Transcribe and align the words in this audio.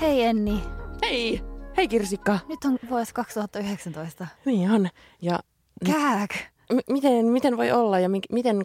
Hei 0.00 0.22
Enni, 0.24 0.62
Hei! 1.02 1.42
Hei 1.76 1.88
Kirsikka! 1.88 2.38
nyt 2.48 2.64
on 2.64 2.78
vuosi 2.90 3.14
2019. 3.14 4.26
Niin 4.44 4.70
on. 4.70 4.88
Ja 5.22 5.38
Kääk! 5.86 6.30
m- 6.72 6.92
miten, 6.92 7.26
miten 7.26 7.56
voi 7.56 7.70
olla 7.72 7.98
ja 8.00 8.08
mi- 8.08 8.20
miten 8.32 8.62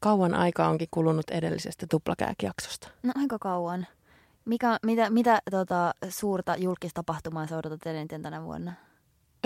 kauan 0.00 0.34
aikaa 0.34 0.68
onkin 0.68 0.88
kulunut 0.90 1.30
edellisestä 1.30 1.86
tuplakääkjaksosta? 1.90 2.88
No 3.02 3.12
aika 3.16 3.38
kauan. 3.38 3.86
Mikä, 4.44 4.78
mitä 4.82 5.10
mitä 5.10 5.42
tota, 5.50 5.94
suurta 6.08 6.56
julkistapahtumaa 6.56 7.46
sä 7.46 7.56
odotat 7.58 7.86
eniten 7.86 8.22
tänä 8.22 8.42
vuonna? 8.44 8.72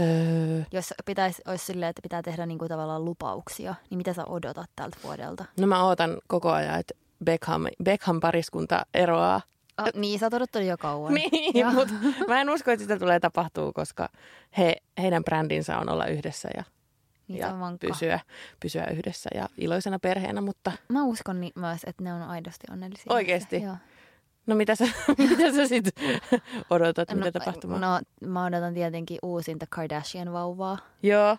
Öö, 0.00 0.62
Jos 0.72 0.94
pitäisi, 1.04 1.42
olisi 1.46 1.64
silleen, 1.64 1.90
että 1.90 2.02
pitää 2.02 2.22
tehdä 2.22 2.46
niinku 2.46 2.68
tavallaan 2.68 3.04
lupauksia, 3.04 3.74
niin 3.90 3.98
mitä 3.98 4.12
sä 4.12 4.24
odotat 4.24 4.70
tältä 4.76 4.96
vuodelta? 5.02 5.44
no 5.60 5.66
mä 5.66 5.84
ootan 5.84 6.16
koko 6.26 6.50
ajan, 6.50 6.80
että 6.80 6.94
Beckham, 7.24 7.62
Beckham 7.84 8.20
pariskunta 8.20 8.86
eroaa. 8.94 9.40
Oh, 9.78 9.88
niin, 9.94 10.18
sä 10.18 10.26
oot 10.26 10.34
odottanut 10.34 10.68
jo 10.68 10.78
kauan. 10.78 11.14
Niin, 11.54 11.74
mutta 11.74 11.94
mä 12.28 12.40
en 12.40 12.50
usko, 12.50 12.70
että 12.70 12.82
sitä 12.84 12.98
tulee 12.98 13.20
tapahtuu, 13.20 13.72
koska 13.72 14.08
he, 14.58 14.76
heidän 15.02 15.24
brändinsä 15.24 15.78
on 15.78 15.88
olla 15.88 16.06
yhdessä 16.06 16.48
ja, 16.56 16.64
Niin 17.28 17.38
ja 17.38 17.52
pysyä, 17.80 18.20
pysyä 18.60 18.86
yhdessä 18.86 19.30
ja 19.34 19.48
iloisena 19.58 19.98
perheenä, 19.98 20.40
mutta 20.40 20.72
Mä 20.88 21.04
uskon 21.04 21.40
ni- 21.40 21.52
myös, 21.54 21.80
että 21.86 22.04
ne 22.04 22.12
on 22.14 22.22
aidosti 22.22 22.66
onnellisia. 22.72 23.12
Oikeesti? 23.12 23.62
Joo. 23.62 23.76
No 24.46 24.54
mitä 24.54 24.74
sä, 24.74 24.84
mitä 25.18 25.52
sä 25.52 25.66
sit 25.68 25.84
odotat, 26.70 27.08
mitä 27.14 27.24
no, 27.24 27.30
tapahtumaa? 27.30 27.78
No, 27.78 28.00
mä 28.28 28.44
odotan 28.44 28.74
tietenkin 28.74 29.18
uusinta 29.22 29.66
Kardashian-vauvaa. 29.70 30.78
Joo, 31.02 31.36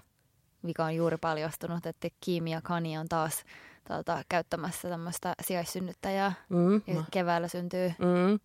mikä 0.62 0.86
on 0.86 0.96
juuri 0.96 1.18
paljastunut, 1.22 1.86
että 1.86 2.08
Kim 2.22 2.48
ja 2.48 2.62
Kanye 2.62 3.00
on 3.00 3.08
taas 3.10 3.44
tuota, 3.88 4.24
käyttämässä 4.30 4.90
tämmöistä 4.90 5.34
sijaissynnyttäjää. 5.42 6.34
mm, 6.50 6.82
Ja 6.88 7.04
keväällä 7.12 7.48
syntyy. 7.48 7.94
mm. 8.00 8.40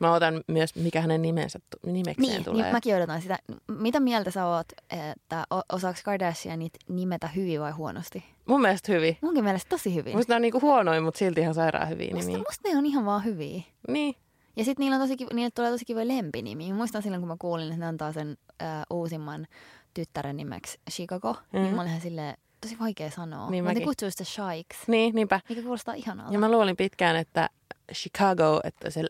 Mä 0.00 0.12
otan 0.14 0.40
myös, 0.46 0.74
mikä 0.74 1.00
hänen 1.00 1.22
nimensä, 1.22 1.58
nimekseen 1.86 2.28
Niin, 2.28 2.44
tulee. 2.44 2.62
niin, 2.62 2.72
mäkin 2.74 2.96
odotan 2.96 3.22
sitä. 3.22 3.38
Mitä 3.78 4.00
mieltä 4.00 4.30
sä 4.30 4.46
oot, 4.46 4.66
että 5.10 5.44
osaako 5.72 5.98
Kardashianit 6.04 6.72
nimetä 6.88 7.28
hyvin 7.28 7.60
vai 7.60 7.70
huonosti? 7.72 8.24
Mun 8.46 8.60
mielestä 8.60 8.92
hyvin. 8.92 9.18
Munkin 9.20 9.44
mielestä 9.44 9.68
tosi 9.68 9.94
hyvin. 9.94 10.16
Musta 10.16 10.32
ne 10.32 10.36
on 10.36 10.42
niinku 10.42 10.60
huonoin, 10.60 11.02
mutta 11.02 11.18
silti 11.18 11.40
ihan 11.40 11.54
sairaan 11.54 11.88
hyviä 11.88 12.10
musta, 12.14 12.30
nimiä. 12.30 12.44
musta 12.48 12.68
ne 12.68 12.78
on 12.78 12.86
ihan 12.86 13.04
vaan 13.04 13.24
hyviä. 13.24 13.62
Niin. 13.88 14.14
Ja 14.56 14.64
sitten 14.64 14.82
niillä, 14.84 14.94
on 14.96 15.00
tosi, 15.00 15.16
kiva- 15.16 15.34
niille 15.34 15.50
tulee 15.50 15.70
tosi 15.70 15.84
kivoja 15.84 16.08
lempinimiä. 16.08 16.68
Mä 16.72 16.74
Muistan 16.76 17.02
silloin, 17.02 17.20
kun 17.22 17.28
mä 17.28 17.36
kuulin, 17.38 17.66
että 17.66 17.76
ne 17.80 17.86
antaa 17.86 18.12
sen 18.12 18.36
äh, 18.62 18.68
uusimman 18.90 19.46
tyttären 19.94 20.36
nimeksi 20.36 20.78
Chicago. 20.90 21.36
Mm. 21.52 21.60
Niin 21.62 21.74
mä 21.74 21.80
olin 21.80 21.90
ihan 21.90 22.00
silleen, 22.02 22.34
tosi 22.60 22.78
vaikea 22.80 23.10
sanoa. 23.10 23.50
Niin 23.50 23.64
ne 23.64 23.70
mäkin. 23.70 23.84
kutsuu 23.84 24.10
sitä 24.10 24.24
Shikes, 24.24 24.88
Niin, 24.88 25.14
niinpä. 25.14 25.40
mikä 25.48 25.62
kuulostaa 25.62 25.94
ihanalta. 25.94 26.32
Ja 26.32 26.38
mä 26.38 26.50
luulin 26.50 26.76
pitkään, 26.76 27.16
että 27.16 27.50
Chicago, 27.94 28.60
että 28.64 28.90
se 28.90 29.04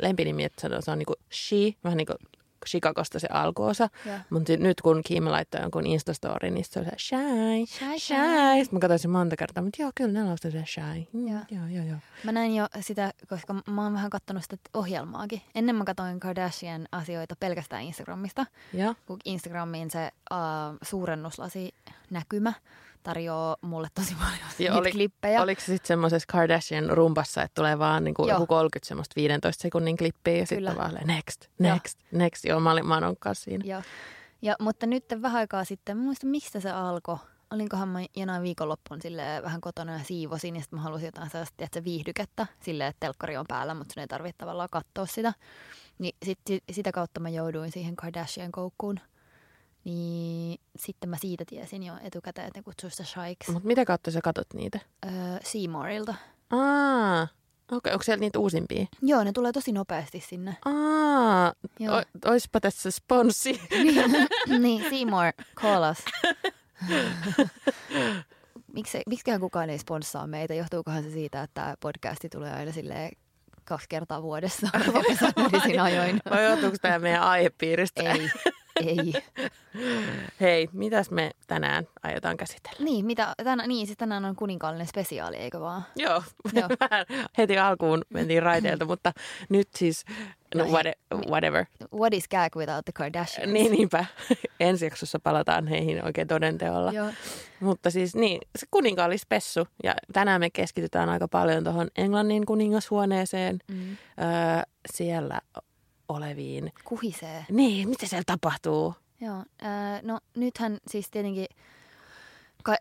lempinimi, 0.00 0.44
että 0.44 0.68
se 0.68 0.76
on, 0.76 0.82
se 0.82 0.90
on 0.90 0.98
niinku 0.98 1.14
she, 1.32 1.56
vähän 1.84 1.96
niin 1.96 2.06
kuin 2.06 2.16
Chicagosta 2.68 3.18
se 3.18 3.28
alkuosa. 3.30 3.88
Joo. 4.06 4.18
Mutta 4.30 4.52
nyt 4.56 4.80
kun 4.80 5.02
Kim 5.06 5.24
laittoi 5.24 5.60
jonkun 5.60 5.86
Instastory, 5.86 6.50
niin 6.50 6.64
se 6.64 6.78
on 6.78 6.84
se 6.84 6.90
shy, 6.98 7.66
Shy, 7.66 7.86
shy. 7.86 7.98
shy. 7.98 8.16
Sitten 8.64 8.76
mä 8.76 8.80
katsoin 8.80 8.98
sen 8.98 9.10
monta 9.10 9.36
kertaa, 9.36 9.64
mutta 9.64 9.82
joo, 9.82 9.90
kyllä 9.94 10.12
ne 10.12 10.24
lausuu 10.24 10.50
se 10.50 10.64
shy. 10.66 11.06
Mm, 11.12 11.28
Joo. 11.28 11.40
joo, 11.50 11.66
joo, 11.66 11.84
joo. 11.84 11.98
Mä 12.24 12.32
näin 12.32 12.54
jo 12.54 12.66
sitä, 12.80 13.12
koska 13.28 13.54
mä 13.70 13.84
oon 13.84 13.92
vähän 13.92 14.10
kattonut 14.10 14.42
sitä 14.42 14.56
ohjelmaakin. 14.74 15.42
Ennen 15.54 15.76
mä 15.76 15.84
katsoin 15.84 16.20
Kardashian 16.20 16.88
asioita 16.92 17.36
pelkästään 17.40 17.82
Instagramista, 17.82 18.46
Joo. 18.72 18.94
kun 19.06 19.18
Instagramiin 19.24 19.90
se 19.90 20.10
uh, 20.32 20.78
suurennuslasi 20.82 21.74
näkymä 22.10 22.52
tarjoaa 23.06 23.56
mulle 23.60 23.88
tosi 23.94 24.14
paljon 24.14 24.38
Ja 24.40 24.48
niitä 24.58 24.74
oli- 24.74 24.90
klippejä. 24.90 25.42
Oliko 25.42 25.60
se 25.60 25.66
sitten 25.66 25.86
semmoisessa 25.88 26.26
Kardashian 26.32 26.90
rumpassa, 26.90 27.42
että 27.42 27.54
tulee 27.54 27.78
vaan 27.78 28.04
niinku 28.04 28.22
Joo. 28.22 28.34
joku 28.34 28.46
30 28.46 28.88
semmoista 28.88 29.12
15 29.16 29.62
sekunnin 29.62 29.96
klippiä 29.96 30.36
ja 30.36 30.46
sitten 30.46 30.76
vaan 30.76 30.94
next, 31.04 31.42
Joo. 31.60 31.74
next, 31.74 31.98
next. 32.12 32.44
Joo, 32.44 32.60
mä 32.60 32.72
olin, 32.72 32.86
mä 32.86 32.94
oon 32.94 33.16
siinä. 33.32 33.64
Ja, 33.66 33.82
ja, 34.42 34.56
mutta 34.60 34.86
nyt 34.86 35.04
vähän 35.22 35.38
aikaa 35.38 35.64
sitten, 35.64 35.96
mä 35.96 36.02
muistan 36.02 36.30
mistä 36.30 36.60
se 36.60 36.70
alkoi. 36.70 37.16
Olinkohan 37.50 37.88
mä 37.88 37.98
jonain 38.16 38.42
viikonloppuun 38.42 39.02
sille 39.02 39.22
vähän 39.42 39.60
kotona 39.60 39.92
ja 39.92 40.04
siivosin 40.04 40.56
ja 40.56 40.62
sitten 40.62 40.78
mä 40.78 40.82
halusin 40.82 41.06
jotain 41.06 41.30
sellaista 41.30 41.54
tiedätkö, 41.56 41.84
viihdykettä 41.84 42.46
silleen, 42.62 42.88
että 42.90 43.00
telkkari 43.00 43.36
on 43.36 43.44
päällä, 43.48 43.74
mutta 43.74 43.94
sun 43.94 44.00
ei 44.00 44.06
tarvitse 44.06 44.38
tavallaan 44.38 44.68
katsoa 44.72 45.06
sitä. 45.06 45.32
Niin 45.98 46.16
sit, 46.24 46.38
sit, 46.46 46.64
sitä 46.72 46.92
kautta 46.92 47.20
mä 47.20 47.28
jouduin 47.28 47.72
siihen 47.72 47.96
Kardashian 47.96 48.52
koukkuun. 48.52 49.00
Niin 49.86 50.60
sitten 50.76 51.10
mä 51.10 51.16
siitä 51.20 51.44
tiesin 51.48 51.82
jo 51.82 51.94
etukäteen, 52.02 52.46
että 52.46 52.58
ne 52.58 52.62
kutsuu 52.62 52.90
sitä 52.90 53.04
Shikes 53.04 53.48
Mutta 53.48 53.66
mitä 53.66 53.84
kautta 53.84 54.10
sä 54.10 54.20
katot 54.20 54.46
niitä? 54.54 54.80
öö, 55.04 55.12
Seymourilta. 55.44 56.14
Aa, 56.50 57.22
okei, 57.22 57.76
okay, 57.76 57.92
onko 57.92 58.02
siellä 58.02 58.20
niitä 58.20 58.38
uusimpia? 58.38 58.86
Joo, 59.02 59.24
ne 59.24 59.32
tulee 59.32 59.52
tosi 59.52 59.72
nopeasti 59.72 60.20
sinne. 60.20 60.56
Aa, 60.64 61.52
Joo. 61.78 61.96
o, 61.96 62.02
oispa 62.30 62.60
tässä 62.60 62.90
sponssi. 62.90 63.60
niin, 63.70 64.28
niin, 64.62 64.90
Seymour, 64.90 65.32
call 65.56 65.90
us. 65.90 65.98
Miksi, 68.74 69.02
miksiköhän 69.06 69.40
kukaan 69.40 69.70
ei 69.70 69.78
sponssaa 69.78 70.26
meitä? 70.26 70.54
Johtuukohan 70.54 71.02
se 71.02 71.10
siitä, 71.10 71.42
että 71.42 71.54
tämä 71.54 71.74
podcasti 71.80 72.28
tulee 72.28 72.52
aina 72.52 72.72
silleen 72.72 73.12
kaksi 73.64 73.86
kertaa 73.88 74.22
vuodessa 74.22 74.68
episodisin 75.00 75.80
ajoin? 75.80 76.20
Vai 76.30 76.44
johtuuko 76.44 76.76
tämä 76.82 76.98
meidän 76.98 77.22
aihepiiristä? 77.22 78.02
Ei, 78.02 78.30
ei. 78.80 79.12
Hei, 80.40 80.68
mitäs 80.72 81.10
me 81.10 81.30
tänään 81.46 81.88
aiotaan 82.02 82.36
käsitellä? 82.36 82.84
Niin, 82.84 83.06
mitä, 83.06 83.34
tänä, 83.44 83.66
niin, 83.66 83.86
siis 83.86 83.98
tänään 83.98 84.24
on 84.24 84.36
kuninkaallinen 84.36 84.86
spesiaali, 84.86 85.36
eikö 85.36 85.60
vaan? 85.60 85.82
Joo, 85.96 86.22
Joo. 86.54 86.68
heti 87.38 87.58
alkuun 87.58 88.02
mentiin 88.08 88.42
raiteilta, 88.42 88.84
mutta 88.92 89.12
nyt 89.48 89.68
siis, 89.76 90.04
no 90.54 90.64
No 90.64 90.70
what, 90.70 90.86
whatever. 91.28 91.64
What 91.94 92.14
is 92.14 92.28
gag 92.28 92.56
without 92.56 92.84
the 92.84 92.92
Kardashians? 92.92 93.52
Niin, 93.52 93.72
niinpä. 93.72 94.04
Ensi 94.60 94.84
jaksossa 94.84 95.18
palataan 95.18 95.66
heihin 95.66 96.04
oikein 96.04 96.28
todenteolla. 96.28 96.92
Joo. 96.92 97.08
Mutta 97.60 97.90
siis 97.90 98.14
niin, 98.14 98.40
se 98.58 98.66
kuninkaallispessu. 98.70 99.68
Ja 99.84 99.94
tänään 100.12 100.40
me 100.40 100.50
keskitytään 100.50 101.08
aika 101.08 101.28
paljon 101.28 101.64
tuohon 101.64 101.88
Englannin 101.96 102.46
kuningashuoneeseen. 102.46 103.58
Mm. 103.68 103.90
Öö, 103.90 104.62
siellä 104.92 105.40
oleviin. 106.08 106.72
Kuhisee. 106.84 107.46
Niin, 107.50 107.88
mitä 107.88 108.06
siellä 108.06 108.22
tapahtuu? 108.26 108.94
Joo, 109.20 109.44
ää, 109.62 110.00
no 110.02 110.18
nythän 110.36 110.78
siis 110.88 111.10
tietenkin 111.10 111.46
ka- 112.62 112.76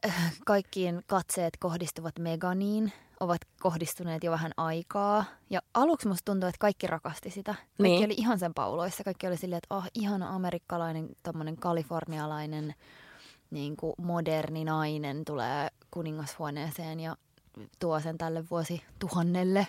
kaikkien 0.46 1.02
katseet 1.08 1.58
kohdistuvat 1.60 2.20
Meganiin, 2.20 2.92
ovat 3.20 3.42
kohdistuneet 3.62 4.24
jo 4.24 4.32
vähän 4.32 4.52
aikaa. 4.58 5.26
Ja 5.50 5.62
aluksi 5.74 6.08
musta 6.08 6.26
tuntuu, 6.32 6.50
että 6.50 6.60
kaikki 6.60 6.88
rakasti 6.88 7.30
sitä. 7.30 7.54
Kaikki 7.54 7.84
Niin. 7.84 8.06
oli 8.06 8.14
ihan 8.18 8.40
sen 8.40 8.54
pauloissa. 8.54 9.04
Kaikki 9.04 9.28
oli 9.28 9.38
silleen, 9.38 9.58
että 9.64 9.76
oh, 9.76 9.84
ihana 9.94 10.36
amerikkalainen, 10.36 11.10
tommonen 11.24 11.56
kalifornialainen 11.58 12.74
niin 13.52 13.78
kuin 13.78 13.94
moderni 13.98 14.64
nainen 14.64 15.26
tulee 15.26 15.68
kuningashuoneeseen 15.92 17.00
ja 17.00 17.16
tuo 17.80 18.00
sen 18.00 18.18
tälle 18.18 18.44
vuosituhannelle. 18.52 19.68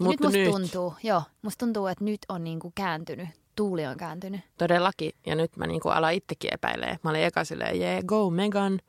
Ja 0.00 0.08
nyt 0.08 0.20
musta 0.20 0.38
nyt. 0.38 0.50
tuntuu, 0.50 0.94
joo, 1.02 1.22
musta 1.42 1.66
tuntuu, 1.66 1.86
että 1.86 2.04
nyt 2.04 2.20
on 2.28 2.44
niin 2.44 2.60
kuin 2.60 2.72
kääntynyt. 2.74 3.28
Tuuli 3.56 3.86
on 3.86 3.96
kääntynyt. 3.96 4.40
Todellakin. 4.58 5.12
Ja 5.26 5.34
nyt 5.34 5.56
mä 5.56 5.66
niinku 5.66 5.88
alan 5.88 6.14
itsekin 6.14 6.54
epäilee. 6.54 6.98
Mä 7.04 7.10
olin 7.10 7.22
eka 7.22 7.44
silleen, 7.44 7.80
yeah, 7.80 8.04
go 8.04 8.30
Megan. 8.30 8.80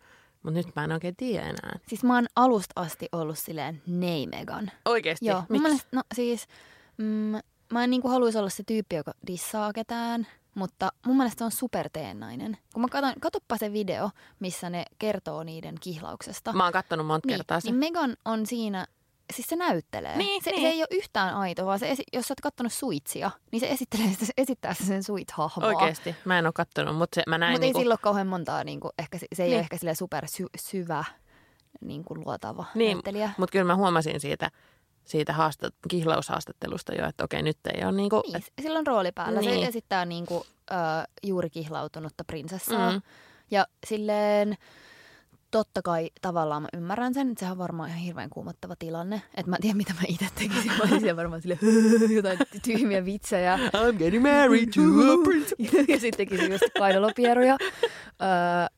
Mutta 0.44 0.58
nyt 0.58 0.76
mä 0.76 0.84
en 0.84 0.92
oikein 0.92 1.16
tiedä 1.16 1.46
enää. 1.46 1.80
Siis 1.88 2.04
mä 2.04 2.16
oon 2.16 2.28
alusta 2.36 2.82
asti 2.82 3.08
ollut 3.12 3.38
silleen, 3.40 3.82
nei 3.88 4.28
Megan. 4.28 4.72
Oikeesti? 4.86 5.26
Joo, 5.26 5.44
Miksi? 5.50 5.62
mielestä, 5.62 5.88
no 5.92 6.02
siis, 6.16 6.48
mm, 6.98 7.40
mä 7.74 7.84
en 7.84 7.90
niinku 7.90 8.08
haluaisi 8.08 8.38
olla 8.38 8.50
se 8.50 8.64
tyyppi, 8.68 8.96
joka 8.96 9.12
dissaa 9.28 9.74
ketään, 9.74 10.28
mutta 10.56 10.92
mun 11.06 11.18
mielestä 11.18 11.40
se 11.40 11.46
on 11.46 11.52
superteennainen. 11.52 12.58
Kun 12.74 12.82
mä 12.82 12.88
katon, 12.88 13.14
katoppa 13.20 13.58
se 13.58 13.74
video, 13.74 14.10
missä 14.40 14.70
ne 14.70 14.86
kertoo 15.00 15.44
niiden 15.44 15.76
kihlauksesta. 15.80 16.54
Mä 16.54 16.64
oon 16.64 16.74
kattonut 16.74 17.06
monta 17.06 17.28
niin, 17.28 17.38
kertaa 17.38 17.60
sen. 17.60 17.80
niin 17.80 17.80
Megan 17.80 18.18
on 18.26 18.46
siinä 18.46 18.88
siis 19.32 19.48
se 19.48 19.56
näyttelee. 19.56 20.18
Niin, 20.18 20.44
se, 20.44 20.52
niin. 20.52 20.62
se 20.62 20.68
ei 20.68 20.80
ole 20.82 20.88
yhtään 20.92 21.36
aito, 21.36 21.66
vaan 21.66 21.80
se, 21.80 21.92
esi- 21.92 22.04
jos 22.14 22.26
sä 22.28 22.32
oot 22.32 22.42
kattonut 22.42 22.74
Suitsia, 22.74 23.32
niin 23.52 23.60
se 23.60 23.68
esittelee 23.70 24.08
sitä, 24.12 24.26
se 24.26 24.34
esittää 24.38 24.74
sen 24.74 25.04
Suit-hahmoa. 25.04 25.68
Oikeesti. 25.68 26.16
Mä 26.26 26.40
en 26.40 26.46
ole 26.46 26.54
kattonut, 26.56 26.96
mutta 26.98 27.16
se, 27.16 27.24
mä 27.28 27.38
näin 27.38 27.52
Mutta 27.52 27.66
ei 27.66 27.68
niinku, 27.68 27.80
sillä 27.80 27.94
ole 27.94 28.00
kauhean 28.02 28.28
montaa, 28.28 28.64
niin 28.64 28.80
kuin, 28.80 28.92
ehkä, 29.00 29.18
se- 29.18 29.28
se 29.36 29.44
ei 29.44 29.50
Niin. 29.50 29.56
ole 29.56 29.62
ehkä 29.62 29.78
sille 29.78 29.96
super 29.96 30.28
sy- 30.28 30.46
syvä 30.58 31.04
niin 31.82 32.04
kuin 32.04 32.20
luotava 32.26 32.66
Niin, 32.76 32.96
näyttelijä. 32.98 33.30
mutta 33.38 33.52
kyllä 33.52 33.66
mä 33.66 33.76
huomasin 33.76 34.20
siitä, 34.20 34.52
siitä 35.06 35.34
haastat, 35.34 35.74
kihlaushaastattelusta 35.90 36.96
jo, 36.96 37.08
että 37.08 37.24
okei, 37.24 37.42
nyt 37.44 37.58
ei 37.74 37.84
ole 37.84 37.92
niinku, 37.92 38.22
Niin, 38.26 38.36
et, 38.38 38.44
sillä 38.62 38.80
on 38.80 38.88
rooli 38.88 39.12
päällä. 39.12 39.40
Niin. 39.40 39.62
Se 39.62 39.68
esittää 39.68 40.06
niin 40.06 40.26
kuin, 40.26 40.44
ö, 40.72 40.76
juuri 41.24 41.50
kihlautunutta 41.50 42.24
prinsessaa. 42.24 42.92
Mm. 42.92 43.02
Ja 43.52 43.68
silleen 43.88 44.58
totta 45.52 45.82
kai 45.82 46.10
tavallaan 46.22 46.62
mä 46.62 46.68
ymmärrän 46.74 47.14
sen, 47.14 47.30
että 47.30 47.40
sehän 47.40 47.52
on 47.52 47.58
varmaan 47.58 47.90
ihan 47.90 48.02
hirveän 48.02 48.30
kuumottava 48.30 48.76
tilanne. 48.80 49.22
Että 49.36 49.50
mä 49.50 49.56
en 49.56 49.62
tiedä, 49.62 49.78
mitä 49.78 49.94
mä 49.94 50.02
itse 50.08 50.28
tekisin. 50.36 50.72
Mä 50.72 50.84
olisin 50.92 51.16
varmaan 51.16 51.42
sille 51.42 51.58
jotain 52.16 52.38
tyhmiä 52.64 53.06
vitsejä. 53.06 53.58
I'm 53.58 53.98
getting 53.98 54.24
married 54.24 54.70
to 54.76 54.82
a 54.82 55.24
prince. 55.24 55.56
ja 55.88 56.00
sitten 56.00 56.28
tekisin 56.28 56.52
just 56.52 56.64
kainalopieruja. 56.78 57.58
Öö, 58.22 58.78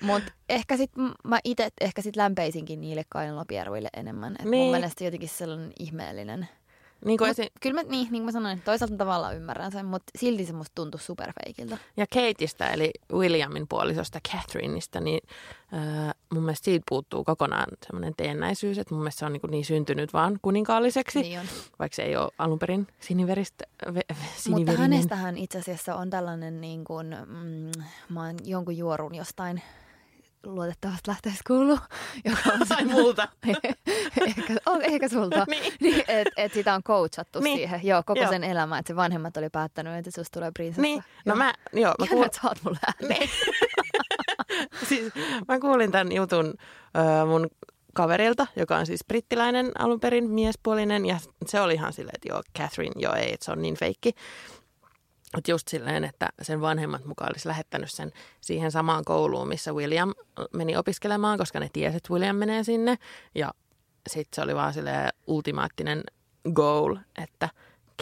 Mutta 0.00 0.32
ehkä 0.48 0.76
sit 0.76 0.90
mä 1.24 1.38
itse 1.44 1.68
ehkä 1.80 2.02
sit 2.02 2.16
lämpeisinkin 2.16 2.80
niille 2.80 3.02
kainalopieruille 3.08 3.88
enemmän. 3.96 4.32
Et 4.32 4.44
Niin. 4.44 4.62
Mun 4.62 4.70
mielestä 4.70 5.04
jotenkin 5.04 5.28
sellainen 5.28 5.72
ihmeellinen. 5.78 6.48
Niin 7.04 7.18
kuin 7.18 7.28
Mut 7.30 7.38
esi- 7.38 7.52
kyllä 7.60 7.82
mä, 7.82 7.88
niin, 7.90 7.90
niin 7.90 8.10
kuin 8.10 8.24
mä 8.24 8.32
sanoin, 8.32 8.62
toisaalta 8.62 8.96
tavallaan 8.96 9.36
ymmärrän 9.36 9.72
sen, 9.72 9.86
mutta 9.86 10.10
silti 10.18 10.44
se 10.46 10.52
musta 10.52 10.72
tuntuu 10.74 11.00
superfeikiltä. 11.00 11.78
ja 11.96 12.06
Kateista, 12.14 12.70
eli 12.70 12.90
Williamin 13.12 13.68
puolisosta 13.68 14.18
Catherineista, 14.32 15.00
niin 15.00 15.20
äh, 15.74 16.14
mun 16.32 16.42
mielestä 16.42 16.64
siitä 16.64 16.84
puuttuu 16.88 17.24
kokonaan 17.24 17.66
semmoinen 17.86 18.14
teennäisyys, 18.16 18.78
että 18.78 18.94
mun 18.94 19.02
mielestä 19.02 19.18
se 19.18 19.26
on 19.26 19.32
niin, 19.32 19.40
niin 19.50 19.64
syntynyt 19.64 20.12
vaan 20.12 20.38
kuninkaalliseksi, 20.42 21.20
Niin 21.22 21.40
on. 21.40 21.46
vaikka 21.78 21.96
se 21.96 22.02
ei 22.02 22.16
ole 22.16 22.30
alun 22.38 22.58
perin 22.58 22.86
siniveristä, 23.00 23.64
ve, 23.94 24.00
Mutta 24.48 24.72
hänestähän 24.72 25.36
itse 25.38 25.58
asiassa 25.58 25.94
on 25.94 26.10
tällainen, 26.10 26.60
niin 26.60 26.84
kuin, 26.84 27.16
mm, 27.26 27.82
mä 28.08 28.26
oon 28.26 28.36
jonkun 28.44 28.76
juorun 28.76 29.14
jostain 29.14 29.62
luotettavasti 30.54 31.10
lähteessä 31.10 31.40
kuullut, 31.46 31.80
joka 32.24 32.40
on 32.60 32.68
Tai 32.68 32.84
multa. 32.84 33.28
ehkä, 34.26 34.54
on, 34.66 34.82
ehkä 34.82 35.08
sulta. 35.08 35.44
Niin. 35.50 35.74
niin, 35.80 36.04
että 36.08 36.32
et 36.36 36.52
sitä 36.52 36.74
on 36.74 36.82
coachattu 36.82 37.40
Niin. 37.40 37.58
siihen, 37.58 37.80
joo, 37.84 38.02
koko 38.06 38.20
Joo. 38.20 38.30
sen 38.30 38.44
elämä, 38.44 38.78
että 38.78 38.88
se 38.92 38.96
vanhemmat 38.96 39.36
oli 39.36 39.50
päättänyt, 39.50 39.94
että 39.94 40.10
susta 40.10 40.34
tulee 40.34 40.50
prinsessa. 40.54 40.82
Niin, 40.82 40.98
no 41.24 41.30
Joo. 41.30 41.36
mä, 41.36 41.54
joo, 41.72 41.94
mä 41.98 42.04
Ihana, 42.04 42.10
kuulin, 42.10 42.26
että 42.26 42.64
mulle. 42.64 42.78
Niin. 43.08 43.30
siis 44.88 45.12
mä 45.48 45.60
kuulin 45.60 45.92
tämän 45.92 46.12
jutun 46.12 46.54
ö, 47.22 47.26
mun 47.26 47.46
kaverilta, 47.94 48.46
joka 48.56 48.76
on 48.76 48.86
siis 48.86 49.04
brittiläinen 49.08 49.72
alun 49.78 50.00
perin 50.00 50.30
miespuolinen, 50.30 51.06
ja 51.06 51.18
se 51.46 51.60
oli 51.60 51.74
ihan 51.74 51.92
silleen, 51.92 52.14
että 52.14 52.28
joo, 52.28 52.42
Catherine, 52.58 52.94
joo 52.96 53.14
ei, 53.14 53.32
että 53.32 53.44
se 53.44 53.52
on 53.52 53.62
niin 53.62 53.76
feikki. 53.76 54.12
Mutta 55.36 55.50
just 55.50 55.68
silleen, 55.68 56.04
että 56.04 56.28
sen 56.42 56.60
vanhemmat 56.60 57.04
mukaan 57.04 57.30
olisi 57.32 57.48
lähettänyt 57.48 57.90
sen 57.90 58.12
siihen 58.40 58.72
samaan 58.72 59.04
kouluun, 59.04 59.48
missä 59.48 59.72
William 59.72 60.14
meni 60.52 60.76
opiskelemaan, 60.76 61.38
koska 61.38 61.60
ne 61.60 61.68
tiesi, 61.72 61.96
että 61.96 62.12
William 62.12 62.36
menee 62.36 62.64
sinne. 62.64 62.98
Ja 63.34 63.54
sitten 64.08 64.34
se 64.36 64.42
oli 64.42 64.54
vaan 64.54 64.74
silleen 64.74 65.08
ultimaattinen 65.26 66.02
goal, 66.54 66.96
että 67.22 67.48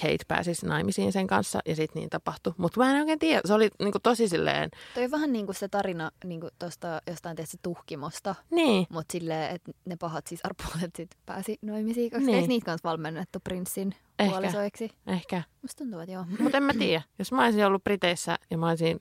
Kate 0.00 0.24
pääsisi 0.28 0.66
naimisiin 0.66 1.12
sen 1.12 1.26
kanssa 1.26 1.60
ja 1.66 1.76
sitten 1.76 2.00
niin 2.00 2.10
tapahtui. 2.10 2.52
Mutta 2.56 2.80
mä 2.80 2.90
en 2.90 3.00
oikein 3.00 3.18
tiedä, 3.18 3.40
se 3.44 3.54
oli 3.54 3.68
niinku 3.78 3.98
tosi 4.02 4.28
silleen, 4.28 4.70
Toi 4.94 5.04
on 5.04 5.10
vähän 5.10 5.32
niin 5.32 5.46
kuin 5.46 5.56
se 5.56 5.68
tarina 5.68 6.10
niin 6.24 6.40
kuin 6.40 6.50
tosta 6.58 7.02
jostain 7.06 7.36
tietysti 7.36 7.58
tuhkimosta, 7.62 8.34
niin, 8.50 8.86
mutta 8.90 9.12
silleen, 9.12 9.54
että 9.54 9.72
ne 9.84 9.96
pahat 9.96 10.26
sisarpuolet 10.26 10.96
sit 10.96 11.10
pääsi 11.26 11.58
naimisiin, 11.62 12.10
koska 12.10 12.26
Niin. 12.26 12.36
niin. 12.38 12.48
niitä 12.48 12.64
kanssa 12.64 12.88
valmennettu 12.88 13.40
prinssin 13.40 13.94
Ehkä. 14.18 14.30
puolisoiksi. 14.32 14.90
ehkä. 15.06 15.42
Musta 15.62 15.84
tuntuu, 15.84 16.00
että 16.00 16.12
joo. 16.12 16.24
Mutta 16.40 16.56
en 16.56 16.62
mä 16.62 16.72
tiedä. 16.78 17.02
Jos 17.18 17.32
mä 17.32 17.44
olisin 17.44 17.66
ollut 17.66 17.84
Briteissä 17.84 18.38
ja 18.50 18.58
mä 18.58 18.68
olisin 18.68 19.00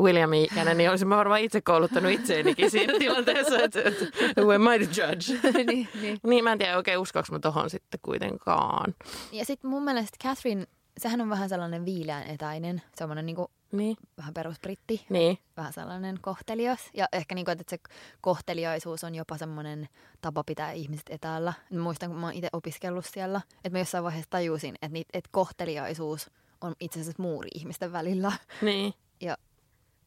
Williamin 0.00 0.44
ikäinen, 0.44 0.78
niin 0.78 0.90
olisin 0.90 1.08
mä 1.08 1.16
varmaan 1.16 1.40
itse 1.40 1.60
kouluttanut 1.60 2.12
itseenikin 2.12 2.70
siinä 2.70 2.98
tilanteessa, 2.98 3.58
että, 3.62 3.82
että 3.82 4.04
who 4.40 4.52
am 4.52 4.72
I 4.72 4.86
to 4.86 5.02
judge? 5.02 5.48
niin, 5.72 5.88
niin. 6.02 6.18
Niin 6.22 6.44
mä 6.44 6.52
en 6.52 6.58
tiedä 6.58 6.76
oikein 6.76 6.98
uskoks 6.98 7.30
mä 7.30 7.38
tohon 7.38 7.70
sitten 7.70 8.00
kuitenkaan. 8.02 8.94
Ja 9.32 9.44
sitten 9.44 9.70
mun 9.70 9.84
mielestä 9.84 10.16
Catherine, 10.24 10.66
sehän 10.98 11.20
on 11.20 11.30
vähän 11.30 11.48
sellainen 11.48 11.84
viileän 11.84 12.22
etäinen, 12.22 12.82
semmoinen 12.94 13.26
niin 13.26 13.36
Niin, 13.72 13.96
vähän 14.18 14.34
perusbritti, 14.34 15.06
niin, 15.08 15.38
vähän 15.56 15.72
sellainen 15.72 16.18
kohtelias. 16.20 16.80
Ja 16.94 17.06
ehkä 17.12 17.34
niin 17.34 17.44
kuin, 17.44 17.52
että 17.52 17.64
se 17.68 17.78
kohteliaisuus 18.20 19.04
on 19.04 19.14
jopa 19.14 19.36
semmoinen 19.38 19.88
tapa 20.20 20.44
pitää 20.44 20.72
ihmiset 20.72 21.06
etäällä. 21.10 21.52
Mä 21.70 21.80
muistan, 21.82 22.10
kun 22.10 22.18
mä 22.18 22.26
oon 22.26 22.34
itse 22.34 22.48
opiskellut 22.52 23.04
siellä, 23.04 23.40
että 23.56 23.70
mä 23.70 23.78
jossain 23.78 24.04
vaiheessa 24.04 24.30
tajusin, 24.30 24.74
että, 24.74 24.88
niitä, 24.88 25.10
että 25.12 25.28
kohteliaisuus 25.32 26.30
on 26.60 26.74
itse 26.80 27.00
asiassa 27.00 27.22
muuri 27.22 27.48
ihmisten 27.54 27.92
välillä. 27.92 28.32
niin, 28.62 28.94
Ja, 29.20 29.36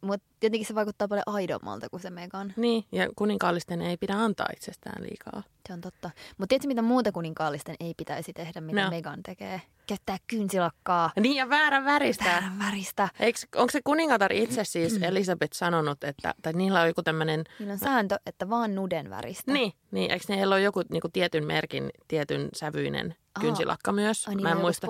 mutta 0.05 0.27
jotenkin 0.43 0.67
se 0.67 0.75
vaikuttaa 0.75 1.07
paljon 1.07 1.23
aidommalta 1.25 1.89
kuin 1.89 1.99
se 2.01 2.09
Megan. 2.09 2.53
niin. 2.57 2.83
Ja 2.91 3.09
kuninkaallisten 3.15 3.81
ei 3.81 3.97
pidä 3.97 4.13
antaa 4.13 4.47
itsestään 4.55 5.03
liikaa. 5.03 5.43
Se 5.67 5.73
on 5.73 5.81
totta. 5.81 6.09
Mutta 6.37 6.47
tiedätkö, 6.49 6.67
mitä 6.67 6.81
muuta 6.81 7.11
kuninkaallisten 7.11 7.75
ei 7.79 7.93
pitäisi 7.97 8.33
tehdä, 8.33 8.61
mitä 8.61 8.79
No. 8.79 8.83
no. 8.85 8.89
Megan 8.89 9.23
tekee? 9.23 9.61
Käyttää 9.87 10.17
kynsilakkaa, 10.27 11.11
Niin 11.19 11.35
ja 11.35 11.49
väärän 11.49 11.85
väristä. 11.85 12.25
väärän 12.25 12.59
väristä. 12.59 13.09
Eikö, 13.19 13.39
onko 13.55 13.71
se 13.71 13.79
kuningatar 13.83 14.33
itse 14.33 14.63
siis 14.63 14.97
Elisabeth 15.01 15.53
sanonut, 15.57 16.03
että, 16.03 16.33
tai 16.41 16.53
niillä 16.53 16.81
on 16.81 16.87
joku 16.87 17.03
tämmöinen 17.03 17.43
Niillä 17.59 17.71
on 17.73 17.79
sääntö, 17.79 18.15
että 18.25 18.49
vaan 18.49 18.75
nuden 18.75 19.09
väristä. 19.09 19.51
Niin, 19.53 19.73
niin, 19.91 20.11
eikö 20.11 20.25
niillä 20.29 20.55
ole 20.55 20.61
joku 20.61 20.81
niinku, 20.89 21.09
tietyn 21.09 21.45
merkin, 21.45 21.89
tietyn 22.07 22.49
sävyinen 22.53 23.15
Aa. 23.35 23.41
kynsilakka 23.41 23.91
myös? 23.91 24.27
Ai 24.27 24.35
niin, 24.35 24.43
Mä 24.43 24.49
en 24.49 24.53
joku 24.53 24.61
muista. 24.61 24.87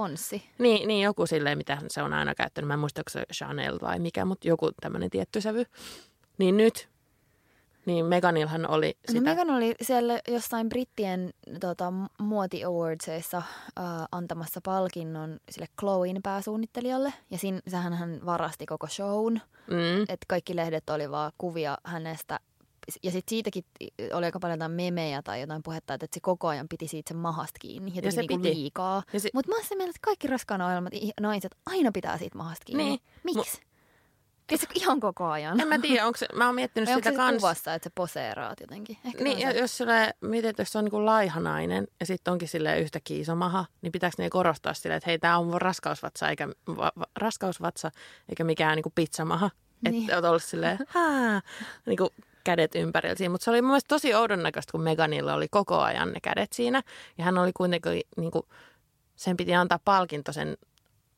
Niin, 0.59 0.87
niin, 0.87 1.03
joku 1.03 1.25
silleen, 1.25 1.57
mitä 1.57 1.77
se 1.87 2.03
on 2.03 2.13
aina 2.13 2.35
käyttänyt. 2.35 2.67
Mä 2.67 2.73
en 2.73 2.79
muista, 2.79 3.01
onko 3.01 3.09
se 3.09 3.23
Chanel 3.33 3.79
vai 3.81 3.99
mikä, 3.99 4.25
mutta 4.25 4.47
joku 4.47 4.71
tämmöinen 4.81 5.09
tietty 5.09 5.41
sävy. 5.41 5.65
Niin 6.37 6.57
nyt, 6.57 6.89
niin 7.85 8.05
Meganilhan 8.05 8.69
oli 8.69 8.97
No 9.07 9.11
sitä. 9.11 9.21
Megan 9.23 9.49
oli 9.49 9.75
siellä 9.81 10.19
jossain 10.27 10.69
brittien 10.69 11.33
tota, 11.59 11.93
muoti 12.19 12.63
awardsissa 12.65 13.37
äh, 13.37 13.43
antamassa 14.11 14.59
palkinnon 14.65 15.39
sille 15.49 15.67
Chloein 15.79 16.19
pääsuunnittelijalle. 16.23 17.13
Ja 17.31 17.37
siinä, 17.37 17.59
sehän 17.67 17.93
hän 17.93 18.19
varasti 18.25 18.65
koko 18.65 18.87
shown. 18.87 19.33
mm, 19.67 20.01
Että 20.01 20.25
kaikki 20.27 20.55
lehdet 20.55 20.89
oli 20.89 21.11
vaan 21.11 21.31
kuvia 21.37 21.77
hänestä. 21.83 22.39
Ja 23.03 23.11
sitten 23.11 23.29
siitäkin 23.29 23.65
oli 24.13 24.25
aika 24.25 24.39
paljon 24.39 24.57
jotain 24.57 24.71
memejä 24.71 25.21
tai 25.21 25.41
jotain 25.41 25.63
puhetta, 25.63 25.93
että 25.93 26.07
se 26.13 26.19
koko 26.19 26.47
ajan 26.47 26.67
piti 26.67 26.87
siitä 26.87 27.07
sen 27.09 27.17
mahasta 27.17 27.59
kiinni. 27.59 27.91
Ja, 28.03 28.11
se 28.11 28.21
niinku 28.21 28.37
piti. 28.37 28.49
liikaa. 28.55 29.03
Ja 29.13 29.19
se- 29.19 29.29
Mutta 29.33 29.51
mä 29.51 29.55
oon 29.55 29.63
sitä 29.63 29.75
mieltä, 29.75 29.89
että 29.89 29.99
kaikki 30.01 30.27
raskaana 30.27 30.67
olevat 30.67 30.93
naiset 31.21 31.55
aina 31.65 31.91
pitää 31.91 32.17
siitä 32.17 32.37
mahasta 32.37 32.65
kiinni. 32.65 32.83
Niin. 32.83 32.99
Miksi? 33.23 33.61
Tiedätkö, 34.47 34.73
ihan 34.75 34.99
koko 34.99 35.25
ajan. 35.25 35.59
en 35.59 35.67
mä 35.67 35.79
tiedä, 35.79 36.05
onko 36.05 36.17
se, 36.17 36.27
mä 36.33 36.45
oon 36.45 36.55
miettinyt 36.55 36.87
Vai 36.87 36.95
onko 36.95 37.03
sitä 37.09 37.11
se 37.11 37.17
kans. 37.17 37.35
kuvassa, 37.35 37.73
että 37.73 37.89
se 37.89 37.91
poseeraat 37.95 38.59
jotenkin? 38.59 38.97
Ehkä 39.05 39.23
Niin, 39.23 39.37
se 39.37 39.43
ja 39.43 39.51
jos 39.51 39.77
sille, 39.77 40.13
miten 40.21 40.53
jos 40.57 40.71
se 40.71 40.77
on 40.77 40.85
niin 40.85 41.05
laihanainen 41.05 41.87
ja 41.99 42.05
sitten 42.05 42.31
onkin 42.31 42.47
sille 42.47 42.79
yhtäkkiä 42.79 43.17
iso 43.21 43.35
maha, 43.35 43.65
niin 43.81 43.91
pitääkö 43.91 44.15
ne 44.17 44.29
korostaa 44.29 44.73
silleen, 44.73 44.97
että 44.97 45.09
hei, 45.09 45.19
tämä 45.19 45.37
on 45.37 45.61
raskausvatsa 45.61 46.29
eikä, 46.29 46.47
va, 46.67 46.91
va, 46.99 47.05
raskausvatsa 47.15 47.91
eikä 48.29 48.43
mikään 48.43 48.75
niin 48.75 48.91
pizzamaha. 48.95 49.49
Niin. 49.81 50.03
Että 50.03 50.15
oot 50.15 50.25
ollut 50.25 50.43
silleen, 50.43 50.77
haa, 50.87 51.41
niin 51.85 51.97
kuin 51.97 52.09
kädet 52.45 52.75
ympärillä 52.75 53.15
siinä. 53.15 53.31
Mutta 53.31 53.45
se 53.45 53.49
oli 53.51 53.61
mun 53.61 53.69
mielestä 53.69 53.87
tosi 53.87 54.13
oudon 54.13 54.43
näköistä, 54.43 54.71
kun 54.71 54.81
Meganilla 54.81 55.33
oli 55.33 55.47
koko 55.51 55.79
ajan 55.79 56.11
ne 56.11 56.19
kädet 56.19 56.53
siinä. 56.53 56.81
Ja 57.17 57.23
hän 57.23 57.37
oli 57.37 57.51
kuitenkin, 57.53 58.01
niin 58.17 58.31
kuin, 58.31 58.43
sen 59.15 59.37
piti 59.37 59.55
antaa 59.55 59.79
palkinto 59.85 60.33
sen 60.33 60.57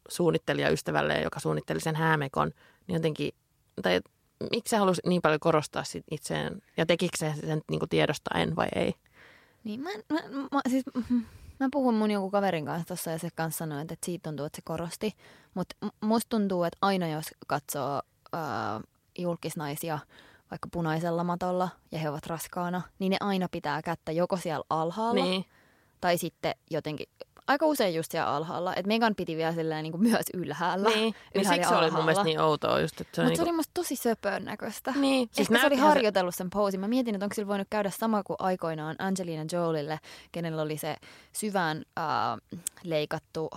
suunnittelijaystävälle, 0.10 1.22
joka 1.22 1.39
suunnitteli 1.39 1.79
sen 1.79 1.96
häämekon. 1.96 2.51
Niin 2.88 2.93
jotenkin, 2.93 3.31
tai 3.81 4.01
miksi 4.51 4.69
se 4.69 4.77
halusi 4.77 5.01
niin 5.05 5.22
paljon 5.22 5.39
korostaa 5.39 5.84
sit 5.84 6.03
itseään? 6.12 6.62
Ja 6.77 6.86
tekikö 6.86 7.17
se 7.17 7.34
sen 7.46 7.62
niin 7.69 7.79
kuin 7.79 7.89
tiedostaen 7.89 8.55
vai 8.55 8.67
ei? 8.75 8.93
Niin, 9.63 9.81
mä, 9.81 9.89
mä, 10.10 10.19
mä, 10.51 10.62
siis, 10.69 10.84
mä 11.60 11.67
puhun 11.72 11.93
mun 11.93 12.12
jonkun 12.12 12.31
kaverin 12.31 12.65
kanssa 12.65 12.88
tuossa 12.88 13.12
ja 13.12 13.19
se 13.19 13.29
kanssa 13.36 13.57
sanoi, 13.57 13.81
että 13.81 13.96
siitä 14.05 14.29
tuntuu, 14.29 14.46
että 14.46 14.55
se 14.55 14.62
korosti. 14.65 15.13
Mutta 15.53 15.75
musta 16.01 16.29
tuntuu, 16.29 16.63
että 16.63 16.77
aina 16.81 17.07
jos 17.07 17.25
katsoo 17.48 18.01
ää, 18.34 18.81
julkisnaisia 19.17 20.00
vaikka 20.51 20.68
punaisella 20.72 21.24
matolla 21.24 21.70
ja 21.92 22.00
he 22.00 22.10
ovat 22.10 22.25
raskaana, 22.25 22.82
niin 23.00 23.10
ne 23.10 23.18
aina 23.20 23.48
pitää 23.51 23.82
kättä 23.82 24.12
joko 24.12 24.38
siellä 24.38 24.66
alhaalla 24.70 25.24
Niin. 25.24 25.46
tai 26.01 26.18
sitten 26.18 26.56
jotenkin, 26.72 27.08
aika 27.48 27.66
usein 27.66 27.96
just 27.96 28.12
siellä 28.12 28.36
alhaalla. 28.36 28.75
Että 28.75 28.88
Megan 28.88 29.16
piti 29.16 29.38
vielä 29.38 29.54
silleen 29.54 29.84
niin 29.84 29.92
kuin 29.92 30.04
myös 30.04 30.25
ylhäällä. 30.34 30.89
Niin, 30.89 31.00
niin 31.00 31.16
ylhäällä 31.36 31.63
siksi 31.63 31.70
se 31.70 31.75
oli 31.75 31.92
mun 31.92 32.06
mielestä 32.06 32.24
niin 32.24 32.39
outoa 32.39 32.80
just, 32.80 33.01
että 33.01 33.16
se, 33.16 33.22
Mutta 33.22 33.32
on 33.32 33.36
se 33.36 33.42
oli 33.42 33.48
niinku, 33.48 33.56
musta 33.58 33.72
tosi 33.74 33.96
söpön 33.96 34.46
näköistä. 34.46 34.94
Niin, 34.96 35.30
Siis 35.32 35.51
Ehkä 35.51 35.62
se 35.62 35.68
oli 35.68 35.75
harjoitellut 35.75 36.36
sen 36.36 36.50
poosin. 36.50 36.80
Mä 36.80 36.88
mietin, 36.88 37.16
että 37.16 37.25
onko 37.25 37.34
sillä 37.34 37.48
voinut 37.48 37.68
käydä 37.70 37.89
sama 37.89 38.24
kuin 38.24 38.38
aikoinaan 38.39 38.96
Angelina 39.00 39.46
Jolille, 39.51 40.00
kenellä 40.32 40.62
oli 40.62 40.77
se 40.77 40.96
syvään 41.34 41.84
äh, 42.00 42.06
leikattu 42.84 43.50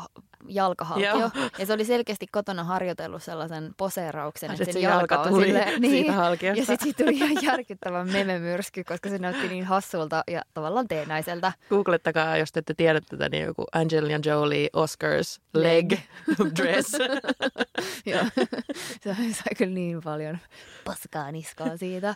jalkahaltio. 0.49 1.19
Joo. 1.19 1.31
Ja 1.59 1.67
se 1.67 1.73
oli 1.73 1.85
selkeästi 1.85 2.27
kotona 2.27 2.65
harjoitellut 2.65 3.23
sellaisen 3.23 3.75
poseerauksen, 3.77 4.51
että 4.51 4.65
sen 4.65 4.75
se 4.75 4.81
jalka 4.81 5.15
jalka 5.15 5.21
on 5.23 5.29
tuli 5.29 5.47
silleen, 5.47 5.81
siitä 5.81 6.13
halkiosta. 6.13 6.61
Ja 6.61 6.67
sitten 6.67 6.79
siitä 6.83 7.05
tuli 7.05 7.17
ihan 7.17 7.43
järkyttävä 7.43 8.05
mememyrsky, 8.05 8.85
koska 8.85 9.09
se 9.09 9.19
näytti 9.19 9.49
niin 9.49 9.65
hassulta 9.65 10.25
ja 10.31 10.43
tavallaan 10.55 10.89
teenäiseltä. 10.89 11.53
Googlettakaa, 11.69 12.37
jos 12.37 12.53
te 12.53 12.59
ette 12.59 12.75
tiedä 12.75 13.01
tätä, 13.01 13.29
niin 13.29 13.45
joku 13.45 13.65
Angelina 13.73 14.21
Jolie 14.25 14.69
Oscars 14.73 15.41
leg 15.55 15.93
dress. 16.57 16.93
Joo. 18.07 18.25
se 19.01 19.15
sai 19.15 19.55
kyllä 19.59 19.75
niin 19.75 20.01
paljon 20.05 20.39
paskaa 20.85 21.33
niskaa 21.33 21.77
siitä. 21.77 22.15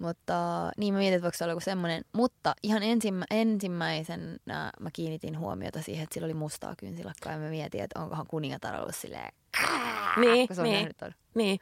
Mutta 0.00 0.34
niin 0.76 0.94
mä 0.94 0.98
mietin, 0.98 1.16
että 1.16 1.22
voiko 1.22 1.36
se 1.36 1.44
olla 1.44 1.52
joku 1.52 1.60
semmoinen. 1.60 2.04
Mutta 2.12 2.54
ihan 2.62 2.82
ensimmä, 2.82 3.24
ensimmäisen 3.30 4.40
mä 4.80 4.90
kiinnitin 4.92 5.38
huomiota 5.38 5.82
siihen, 5.82 6.02
että 6.02 6.14
sillä 6.14 6.24
oli 6.24 6.34
mustaa 6.34 6.74
kynsilakkaa. 6.76 7.32
Ja 7.32 7.38
mä 7.38 7.48
mietin, 7.48 7.80
että 7.82 8.00
onkohan 8.00 8.26
kuningatar 8.26 8.80
ollut 8.80 8.94
silleen, 8.94 9.32
niin, 10.16 10.46
kun 10.46 10.56
se 10.56 10.62
on 10.62 10.68
niin, 10.68 10.90
niin. 11.34 11.60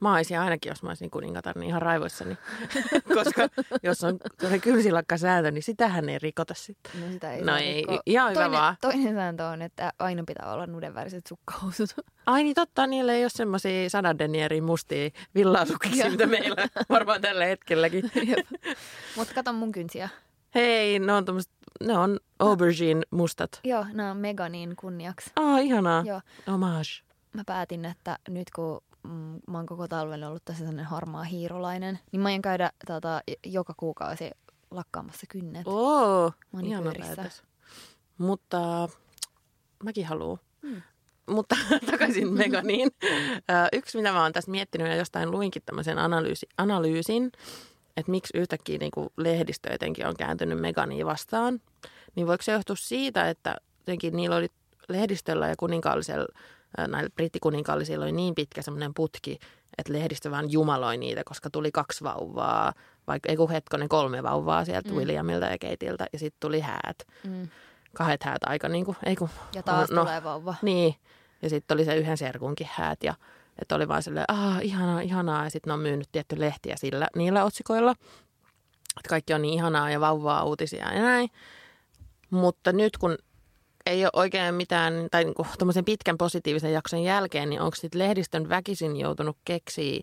Mä 0.00 0.14
olisin 0.14 0.40
ainakin, 0.40 0.70
jos 0.70 0.82
mä 0.82 0.88
olisin 0.88 1.10
kuningatar, 1.10 1.58
niin 1.58 1.68
ihan 1.68 1.82
raivoissani. 1.88 2.38
Koska 3.14 3.48
jos 3.82 4.04
on 4.04 4.18
kynsilakka 4.62 5.16
sääntö, 5.18 5.50
niin 5.50 5.62
sitähän 5.62 6.08
ei 6.08 6.18
rikota 6.18 6.54
sitten. 6.54 6.92
No 7.00 7.12
sitä 7.12 7.32
ei 7.32 7.44
No 7.44 7.56
ei, 7.56 7.74
rikkoa. 7.74 8.00
ihan 8.06 8.30
hyvä 8.30 8.40
toinen, 8.42 8.60
vaan. 8.60 8.76
Toinen 8.80 9.14
sääntö 9.14 9.46
on, 9.46 9.62
että 9.62 9.92
aina 9.98 10.22
pitää 10.26 10.52
olla 10.52 10.66
nudenväriset 10.66 11.26
sukkahousut. 11.26 11.90
Ai 12.26 12.42
niin 12.42 12.54
totta, 12.54 12.86
niillä 12.86 13.12
ei 13.12 13.24
ole 13.24 13.28
semmoisia 13.30 13.90
sadadenierin 13.90 14.64
mustia 14.64 15.10
villaasukkisia, 15.34 16.04
Joo. 16.04 16.10
mitä 16.10 16.26
meillä 16.26 16.68
varmaan 16.88 17.20
tällä 17.20 17.44
hetkelläkin. 17.44 18.10
Mutta 19.16 19.34
kato 19.34 19.52
mun 19.52 19.72
kynsiä. 19.72 20.08
Hei, 20.54 20.98
ne 20.98 21.12
on, 21.12 21.24
tommoset, 21.24 21.50
ne 21.86 21.98
on 21.98 22.20
aubergine 22.38 23.02
mustat. 23.10 23.60
Joo, 23.64 23.86
nämä 23.92 24.10
on 24.10 24.16
Meganin 24.16 24.76
kunniaksi. 24.76 25.30
Aa, 25.36 25.58
ihanaa. 25.58 26.02
Joo. 26.06 26.20
Homage. 26.50 26.88
Mä 27.34 27.42
päätin, 27.46 27.84
että 27.84 28.18
nyt 28.28 28.50
kun 28.50 28.80
mm, 29.08 29.40
mä 29.48 29.58
oon 29.58 29.66
koko 29.66 29.88
talven 29.88 30.24
ollut 30.24 30.44
tosi 30.44 30.58
sellainen 30.58 30.84
harmaa 30.84 31.22
hiirulainen, 31.24 31.98
niin 32.12 32.20
mä 32.20 32.28
aion 32.28 32.42
käydä 32.42 32.70
tota, 32.86 33.20
joka 33.46 33.74
kuukausi 33.76 34.30
lakkaamassa 34.70 35.26
kynnet. 35.28 35.62
Oo, 35.66 36.32
ihana 36.62 36.92
päätös. 36.98 37.42
Mutta 38.18 38.88
mäkin 39.84 40.06
haluan. 40.06 40.38
Hmm. 40.62 40.82
Mutta 41.26 41.56
takaisin 41.90 42.32
Meganiin. 42.32 42.90
Ö, 43.04 43.68
Yksi, 43.78 43.98
mitä 43.98 44.12
mä 44.12 44.22
oon 44.22 44.32
tässä 44.32 44.50
miettinyt 44.50 44.88
ja 44.88 44.96
jostain 44.96 45.30
luinkin 45.30 45.62
tämmöisen 45.66 45.98
analyysi, 45.98 46.46
analyysin, 46.58 47.32
että 47.96 48.10
miksi 48.10 48.38
yhtäkkiä 48.38 48.78
niin 48.78 48.90
kuin 48.90 49.08
lehdistö 49.16 49.72
jotenkin 49.72 50.06
on 50.06 50.16
kääntynyt 50.16 50.60
Meganiin 50.60 51.06
vastaan, 51.06 51.60
niin 52.14 52.26
voiko 52.26 52.42
se 52.42 52.52
johtua 52.52 52.76
siitä, 52.76 53.30
että 53.30 53.56
jotenkin 53.78 54.16
niillä 54.16 54.36
oli 54.36 54.48
lehdistöllä 54.88 55.48
ja 55.48 55.54
kuninkaallisella, 55.56 56.26
näillä 56.78 57.10
brittikuningaallisilla 57.14 58.04
oli 58.04 58.12
niin 58.12 58.34
pitkä 58.34 58.62
semmoinen 58.62 58.94
putki, 58.94 59.38
että 59.78 59.92
lehdistö 59.92 60.30
vaan 60.30 60.52
jumaloi 60.52 60.96
niitä, 60.96 61.22
koska 61.24 61.50
tuli 61.50 61.72
kaksi 61.72 62.04
vauvaa, 62.04 62.72
vaikka 63.06 63.28
ei 63.28 63.36
kun 63.36 63.50
hetkonen 63.50 63.88
kolme 63.88 64.22
vauvaa 64.22 64.64
sieltä 64.64 64.90
Mm. 64.90 64.96
Williamilta 64.96 65.46
ja 65.46 65.58
Kateiltä, 65.58 66.06
ja 66.12 66.18
sitten 66.18 66.40
tuli 66.40 66.60
häät. 66.60 66.98
Mm. 67.24 67.48
Kahdet 67.94 68.22
häät 68.22 68.44
aika 68.46 68.68
niin 68.68 68.84
kuin, 68.84 68.96
ei 69.06 69.16
kun, 69.16 69.28
Ja 69.54 69.62
taas 69.62 69.90
no, 69.90 70.02
tulee 70.02 70.24
vauva. 70.24 70.54
niin, 70.62 70.94
ja 71.42 71.50
sitten 71.50 71.74
oli 71.74 71.84
se 71.84 71.96
yhden 71.96 72.16
serkunkin 72.18 72.68
häät 72.70 73.02
ja 73.04 73.14
että 73.58 73.74
oli 73.74 73.88
vaan 73.88 74.02
silleen, 74.02 74.24
ah, 74.28 74.58
ihanaa, 74.62 75.00
ihanaa. 75.00 75.44
Ja 75.44 75.50
sitten 75.50 75.68
ne 75.70 75.74
on 75.74 75.80
myynyt 75.80 76.08
tietty 76.12 76.40
lehtiä 76.40 76.76
sillä, 76.76 77.08
niillä 77.16 77.44
otsikoilla. 77.44 77.90
Että 78.96 79.08
kaikki 79.08 79.34
on 79.34 79.42
niin 79.42 79.54
ihanaa 79.54 79.90
ja 79.90 80.00
vauvaa 80.00 80.44
uutisia 80.44 80.94
ja 80.94 81.02
näin. 81.02 81.30
Mutta 82.30 82.72
nyt 82.72 82.98
kun 82.98 83.18
ei 83.88 84.04
ole 84.04 84.10
oikein 84.12 84.54
mitään, 84.54 85.08
tai 85.10 85.24
niinku 85.24 85.46
tuommoisen 85.58 85.84
pitkän 85.84 86.18
positiivisen 86.18 86.72
jakson 86.72 87.02
jälkeen, 87.02 87.50
niin 87.50 87.60
onko 87.60 87.76
sitten 87.76 87.98
lehdistön 87.98 88.48
väkisin 88.48 88.96
joutunut 88.96 89.36
keksiä 89.44 90.00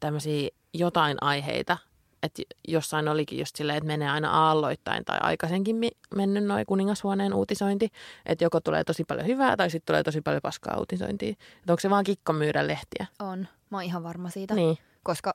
tämmöisiä 0.00 0.48
jotain 0.74 1.16
aiheita, 1.20 1.78
että 2.22 2.42
jossain 2.68 3.08
olikin 3.08 3.38
just 3.38 3.56
silleen, 3.56 3.78
että 3.78 3.86
menee 3.86 4.10
aina 4.10 4.30
aalloittain 4.30 5.04
tai 5.04 5.18
aikaisenkin 5.22 5.76
mennyt 6.14 6.44
noin 6.44 6.66
kuningashuoneen 6.66 7.34
uutisointi, 7.34 7.88
että 8.26 8.44
joko 8.44 8.60
tulee 8.60 8.84
tosi 8.84 9.04
paljon 9.04 9.26
hyvää 9.26 9.56
tai 9.56 9.70
sitten 9.70 9.92
tulee 9.92 10.02
tosi 10.02 10.20
paljon 10.20 10.42
paskaa 10.42 10.78
uutisointia. 10.78 11.30
Että 11.30 11.72
onko 11.72 11.80
se 11.80 11.90
vaan 11.90 12.04
kikko 12.04 12.32
myydä 12.32 12.66
lehtiä? 12.66 13.06
On. 13.18 13.48
Mä 13.70 13.76
oon 13.76 13.84
ihan 13.84 14.02
varma 14.02 14.30
siitä. 14.30 14.54
Niin. 14.54 14.78
Koska 15.02 15.32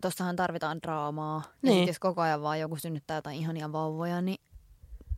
tossahan 0.00 0.36
tarvitaan 0.36 0.82
draamaa. 0.82 1.42
Ja 1.46 1.50
Niin. 1.62 1.78
sit 1.78 1.86
jos 1.86 1.98
koko 1.98 2.20
ajan 2.20 2.42
vaan 2.42 2.60
joku 2.60 2.76
synnyttää 2.76 3.18
jotain 3.18 3.36
ihania 3.36 3.72
vauvoja, 3.72 4.20
niin 4.22 4.38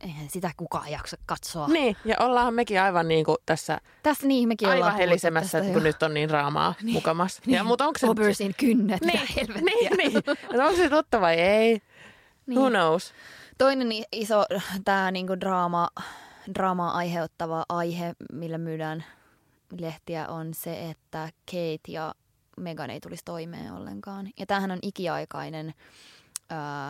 eihän 0.01 0.29
sitä 0.29 0.51
kukaan 0.57 0.91
jaksa 0.91 1.17
katsoa. 1.25 1.67
Niin, 1.67 1.97
ja 2.05 2.15
ollaan 2.19 2.53
mekin 2.53 2.81
aivan 2.81 3.07
niin 3.07 3.25
kuin 3.25 3.37
tässä 3.45 3.81
Tässä 4.03 4.27
niin 4.27 4.47
mekin 4.47 4.69
aivan 4.69 4.95
helisemässä, 4.95 5.61
kun 5.61 5.73
jo. 5.73 5.79
nyt 5.79 6.03
on 6.03 6.13
niin 6.13 6.29
raamaa 6.29 6.73
niin. 6.81 6.93
mukamas. 6.93 7.41
Ja, 7.45 7.63
mutta 7.63 7.85
onko 7.85 7.99
se... 7.99 8.07
Obersin 8.07 8.53
kynnet, 8.59 9.01
mitä 9.01 9.17
Niin, 9.17 9.35
helvettiä. 9.35 9.89
niin, 9.97 9.97
niin. 10.53 10.61
Onko 10.63 10.77
se 10.77 10.89
totta 10.89 11.21
vai 11.21 11.35
ei? 11.35 11.81
Niin. 12.47 12.59
Who 12.59 12.69
knows? 12.69 13.13
Toinen 13.57 13.87
iso 14.11 14.45
tämä 14.85 15.11
niinku 15.11 15.39
draama, 15.39 15.89
draamaa 16.55 16.91
aiheuttava 16.91 17.65
aihe, 17.69 18.13
millä 18.33 18.57
myydään 18.57 19.03
lehtiä, 19.79 20.27
on 20.27 20.53
se, 20.53 20.89
että 20.89 21.29
Kate 21.51 21.79
ja 21.87 22.15
Megan 22.57 22.89
ei 22.89 22.99
tulisi 22.99 23.25
toimeen 23.25 23.73
ollenkaan. 23.73 24.29
Ja 24.39 24.45
tämähän 24.45 24.71
on 24.71 24.79
ikiaikainen 24.81 25.73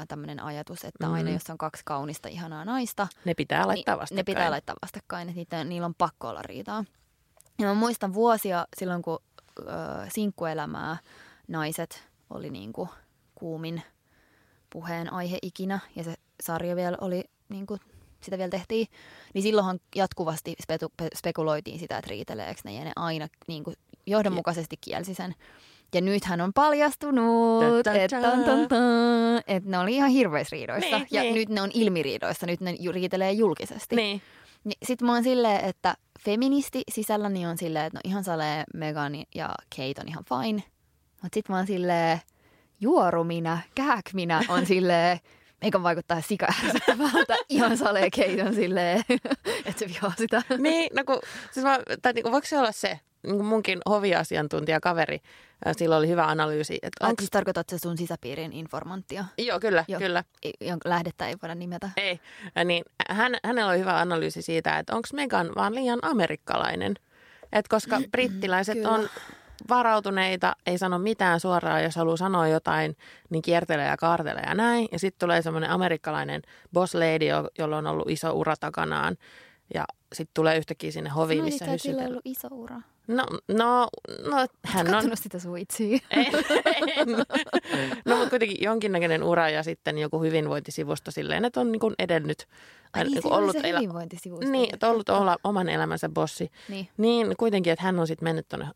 tämmöinen 0.07 0.43
ajatus, 0.43 0.83
että 0.85 1.05
Mhm. 1.05 1.13
aina 1.15 1.29
jos 1.29 1.49
on 1.49 1.57
kaksi 1.57 1.81
kaunista, 1.85 2.27
ihanaa 2.29 2.65
naista, 2.65 3.07
Ne 3.25 3.33
pitää 3.33 3.67
laittaa 3.67 3.95
niin 3.95 3.99
vastakkain. 4.01 4.17
ne 4.17 4.23
pitää 4.23 4.51
laittaa 4.51 4.75
vastakkain, 4.81 5.29
että 5.29 5.35
niitä, 5.39 5.63
niillä 5.63 5.85
on 5.85 5.95
pakko 5.95 6.27
olla 6.29 6.41
riitaa. 6.41 6.83
Ja 7.59 7.65
mä 7.67 7.73
muistan 7.73 8.13
vuosia 8.13 8.67
silloin, 8.77 9.01
kun 9.01 9.19
ö, 9.59 9.63
sinkkuelämää 10.13 10.97
naiset 11.47 12.07
oli 12.29 12.49
niinku 12.49 12.89
kuumin 13.35 13.81
puheen 14.69 15.13
aihe 15.13 15.37
ikinä 15.41 15.79
ja 15.95 16.03
se 16.03 16.13
sarja 16.43 16.75
vielä 16.75 16.97
oli 17.01 17.23
niinku, 17.49 17.77
sitä 18.21 18.37
vielä 18.37 18.49
tehtiin, 18.49 18.87
niin 19.33 19.41
silloinhan 19.41 19.79
jatkuvasti 19.95 20.55
spetu, 20.63 20.93
pe, 20.97 21.07
spekuloitiin 21.15 21.79
sitä, 21.79 21.97
että 21.97 22.09
riiteleekö 22.09 22.61
ne 22.63 22.73
ja 22.73 22.83
ne 22.83 22.91
aina 22.95 23.27
niinku, 23.47 23.73
johdonmukaisesti 24.05 24.77
kielsi 24.81 25.13
sen. 25.13 25.35
Ja 25.93 26.01
nythän 26.01 26.41
on 26.41 26.53
paljastunut, 26.53 27.63
että 27.77 29.43
et 29.47 29.65
ne 29.65 29.79
oli 29.79 29.95
ihan 29.95 30.09
hirveisriidoissa. 30.09 30.97
Niin, 30.97 31.07
ja 31.11 31.21
niin. 31.21 31.35
nyt 31.35 31.49
ne 31.49 31.61
on 31.61 31.69
ilmiriidoissa, 31.73 32.45
nyt 32.45 32.61
ne 32.61 32.75
riitelee 32.91 33.31
julkisesti. 33.31 33.95
Niin. 33.95 34.21
Niin 34.63 34.77
Sitten 34.83 35.05
mä 35.05 35.13
oon 35.13 35.23
silleen, 35.23 35.65
että 35.65 35.95
feministi 36.19 36.81
sisälläni 36.91 37.45
on 37.45 37.57
silleen, 37.57 37.85
että 37.85 37.97
no 37.97 38.01
ihan 38.03 38.23
salee 38.23 38.63
Megan 38.73 39.13
ja 39.35 39.49
Kate 39.75 40.01
on 40.01 40.07
ihan 40.07 40.23
fine. 40.29 40.63
Mutta 41.23 41.35
sitten 41.35 41.53
mä 41.53 41.57
oon 41.57 41.67
silleen, 41.67 42.19
juorumina, 42.81 43.59
kääkminä 43.75 44.41
on 44.49 44.65
silleen, 44.73 45.19
Megan 45.63 45.83
vaikuttaa 45.83 46.21
sika 46.21 46.47
ärsyttävältä. 46.65 47.35
Ihan 47.49 47.77
salee 47.77 48.09
Kate 48.11 48.43
on 48.43 48.53
silleen, 48.55 49.03
että 49.65 49.79
se 49.79 49.87
vihaa 49.87 50.13
sitä. 50.17 50.41
niin, 50.57 50.89
no 50.95 51.03
kun, 51.03 51.19
siis 51.51 51.63
mä, 51.63 51.79
tai 52.01 52.13
niinku, 52.13 52.31
voiko 52.31 52.47
se 52.47 52.59
olla 52.59 52.71
se, 52.71 52.99
niin 53.23 53.45
munkin 53.45 53.79
hoviasiantuntija 53.89 54.79
kaveri, 54.79 55.15
ä, 55.15 55.19
sillä 55.71 55.97
oli 55.97 56.07
hyvä 56.07 56.25
analyysi, 56.27 56.79
että 56.81 57.07
Onko 57.07 57.21
siis 57.21 57.31
tarkoitat 57.31 57.69
se 57.69 57.77
sun 57.77 57.97
sisäpiirin 57.97 58.53
informanttia, 58.53 59.25
Joo, 59.37 59.59
kyllä, 59.59 59.85
Joo. 59.87 59.99
kyllä. 59.99 60.23
Jonka 60.61 60.89
lähdettä 60.89 61.27
ei 61.27 61.35
voida 61.41 61.55
nimetä? 61.55 61.89
Ei, 61.97 62.19
niin 62.65 62.83
hän, 63.09 63.35
hänellä 63.45 63.71
oli 63.71 63.79
hyvä 63.79 63.99
analyysi 63.99 64.41
siitä, 64.41 64.79
että 64.79 64.95
onko 64.95 65.07
Megan 65.13 65.49
vaan 65.55 65.75
liian 65.75 65.99
amerikkalainen. 66.01 66.95
Et 67.53 67.67
koska 67.67 67.99
brittiläiset 68.11 68.75
Kyllä. 68.75 68.89
on 68.89 69.09
varautuneita, 69.69 70.55
ei 70.65 70.77
sano 70.77 70.99
mitään 70.99 71.39
suoraan, 71.39 71.83
jos 71.83 71.95
haluaa 71.95 72.17
sanoa 72.17 72.47
jotain, 72.47 72.97
niin 73.29 73.41
kiertelee 73.41 73.87
ja 73.87 73.97
kaartelee 73.97 74.43
ja 74.47 74.55
näin. 74.55 74.87
Ja 74.91 74.99
sitten 74.99 75.19
tulee 75.19 75.41
semmoinen 75.41 75.69
amerikkalainen 75.69 76.41
boss 76.73 76.95
lady, 76.95 77.25
jo- 77.25 77.49
jolla 77.59 77.77
on 77.77 77.87
ollut 77.87 78.09
iso 78.09 78.31
ura 78.33 78.55
takanaan. 78.59 79.17
Ja 79.73 79.85
sitten 80.13 80.31
tulee 80.33 80.57
yhtäkkiä 80.57 80.91
sinne 80.91 81.09
hoviin, 81.09 81.43
missä 81.43 81.57
Sanoitko, 81.65 81.75
että 81.75 81.83
sillä 81.83 82.01
on 82.03 82.11
hyssytellään. 82.11 82.11
ollut 82.11 82.25
iso 82.25 82.47
ura? 82.51 82.81
No, 83.07 83.25
no, 83.47 83.87
no 84.31 84.47
hän 84.65 84.95
on... 84.95 85.17
Sitä 85.17 85.39
suitsia. 85.39 85.99
En, 86.11 86.25
en. 86.97 87.07
No 88.05 88.15
mutta 88.15 88.29
kuitenkin 88.29 88.57
jonkinnäköinen 88.61 89.23
ura 89.23 89.49
ja 89.49 89.63
sitten 89.63 89.97
joku 89.97 90.21
hyvinvointisivusto 90.21 91.11
silleen, 91.11 91.45
että 91.45 91.59
on 91.59 91.71
niin 91.71 91.79
kuin 91.79 91.95
edennyt. 91.99 92.47
Ai 92.93 93.03
niin, 93.03 93.13
niin 93.13 93.33
oli 93.33 93.51
se 93.51 93.59
elä- 93.63 93.79
hyvinvointisivusto. 93.79 94.51
niin, 94.51 94.73
että 94.73 94.89
ollut 94.89 95.09
olla 95.09 95.37
oman 95.43 95.69
elämänsä 95.69 96.09
bossi. 96.09 96.51
Niin. 96.69 96.89
Niin 96.97 97.33
kuitenkin, 97.37 97.73
että 97.73 97.83
hän 97.85 97.99
on 97.99 98.07
sitten 98.07 98.25
mennyt 98.25 98.47
tuonne 98.49 98.67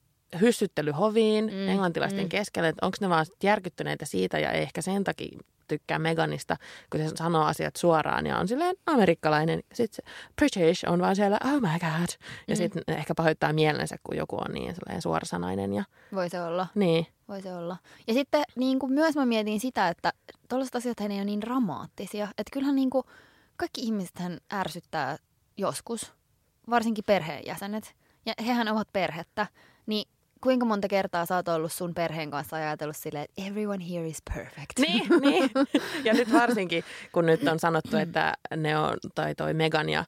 hyssyttelyhoviin 0.42 1.46
Mm, 1.46 1.52
mm, 1.54 1.68
englantilaisten 1.70 2.26
mm. 2.26 2.30
keskelle, 2.30 2.68
että 2.70 2.86
onko 2.86 2.98
ne 3.02 3.10
vaan 3.10 3.26
järkyttyneitä 3.44 4.06
siitä 4.06 4.40
ja 4.40 4.52
ehkä 4.52 4.82
sen 4.82 5.04
takia 5.04 5.40
tykkää 5.68 6.00
Meganista, 6.00 6.58
kun 6.92 7.00
se 7.00 7.16
sanoo 7.16 7.44
asiat 7.46 7.76
suoraan 7.76 8.26
ja 8.26 8.38
on 8.38 8.48
silleen 8.48 8.76
amerikkalainen. 8.86 9.64
Sitten 9.74 9.96
se 10.06 10.12
British 10.36 10.90
on 10.90 11.02
vaan 11.02 11.16
siellä, 11.16 11.38
oh 11.46 11.62
my 11.62 11.68
god. 11.80 12.10
Ja 12.48 12.56
Mm. 12.56 12.58
sitten 12.58 12.84
ehkä 12.88 13.16
pahoittaa 13.16 13.54
mielensä, 13.54 13.96
kun 14.04 14.18
joku 14.18 14.36
on 14.36 14.54
niin 14.54 14.76
sellainen 14.76 15.02
suorasanainen. 15.02 15.74
Ja, 15.74 15.84
Voi 16.16 16.30
se 16.30 16.42
olla. 16.42 16.68
niin, 16.76 17.08
Voi 17.28 17.42
se 17.42 17.54
olla. 17.56 17.78
Ja 18.08 18.14
sitten 18.14 18.44
niin 18.56 18.80
kuin 18.80 18.94
myös 18.94 19.16
mä 19.16 19.26
mietin 19.26 19.60
sitä, 19.60 19.88
että 19.88 20.14
tuollaiset 20.50 20.76
asiat 20.76 21.00
ei 21.02 21.08
ole 21.08 21.26
niin 21.26 21.42
dramaattisia. 21.42 22.26
Että 22.38 22.52
kyllähän 22.54 22.76
niin 22.76 22.90
kuin 22.90 23.04
kaikki 23.58 23.82
ihmisethän 23.82 24.38
ärsyttää 24.54 25.18
joskus. 25.58 26.14
varsinkin 26.70 27.04
perheenjäsenet, 27.08 27.96
ja 28.26 28.34
hehän 28.46 28.68
ovat 28.68 28.88
perhettä, 28.94 29.48
niin 29.86 30.08
kuinka 30.42 30.66
monta 30.66 30.88
kertaa 30.88 31.26
sä 31.26 31.36
oot 31.36 31.48
ollut 31.48 31.72
sun 31.74 31.94
perheen 31.94 32.32
kanssa 32.32 32.56
ajatellut 32.56 32.98
silleen, 32.98 33.26
että 33.26 33.42
everyone 33.48 33.86
here 33.90 34.08
is 34.08 34.22
perfect. 34.34 34.80
Niin, 34.80 35.04
niin. 35.22 35.50
Ja 36.04 36.14
nyt 36.14 36.34
varsinkin, 36.34 36.84
kun 37.12 37.26
nyt 37.26 37.48
on 37.48 37.60
sanottu, 37.60 37.98
että 37.98 38.34
ne 38.56 38.78
on, 38.78 38.98
tai 39.16 39.36
toi 39.36 39.54
Megan 39.54 39.90
ja 39.90 40.00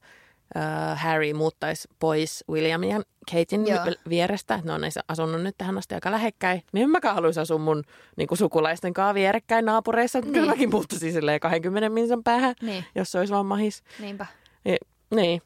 äh, 0.56 0.98
Harry 1.02 1.32
muuttaisi 1.32 1.88
pois 1.98 2.44
William 2.50 2.82
ja 2.82 3.00
Katein 3.30 3.66
Joo. 3.66 3.84
vierestä. 4.08 4.60
Ne 4.64 4.72
on 4.72 4.80
asunut 5.08 5.42
nyt 5.42 5.54
tähän 5.58 5.78
asti 5.78 5.94
aika 5.94 6.10
lähekkäin. 6.10 6.62
Niin 6.72 6.82
en 6.84 6.90
mäkään 6.90 7.14
haluaisi 7.14 7.40
asua 7.40 7.58
mun 7.58 7.82
niin 8.16 8.28
kuin 8.28 8.38
sukulaisten 8.38 8.94
kanssa 8.94 9.14
vierekkäin 9.14 9.64
naapureissa. 9.64 10.20
Niin. 10.20 10.32
Kyllä 10.32 10.46
mäkin 10.46 10.70
muuttaisin 10.70 11.12
silleen 11.12 11.40
20 11.40 11.88
minsan 11.88 12.22
päähän, 12.24 12.54
Niin, 12.62 12.84
jos 12.94 13.12
se 13.12 13.18
olisi 13.18 13.32
vaan 13.32 13.46
mahis. 13.46 13.82
niinpä. 14.00 14.26
Niin, 14.64 14.78
niin. 15.14 15.42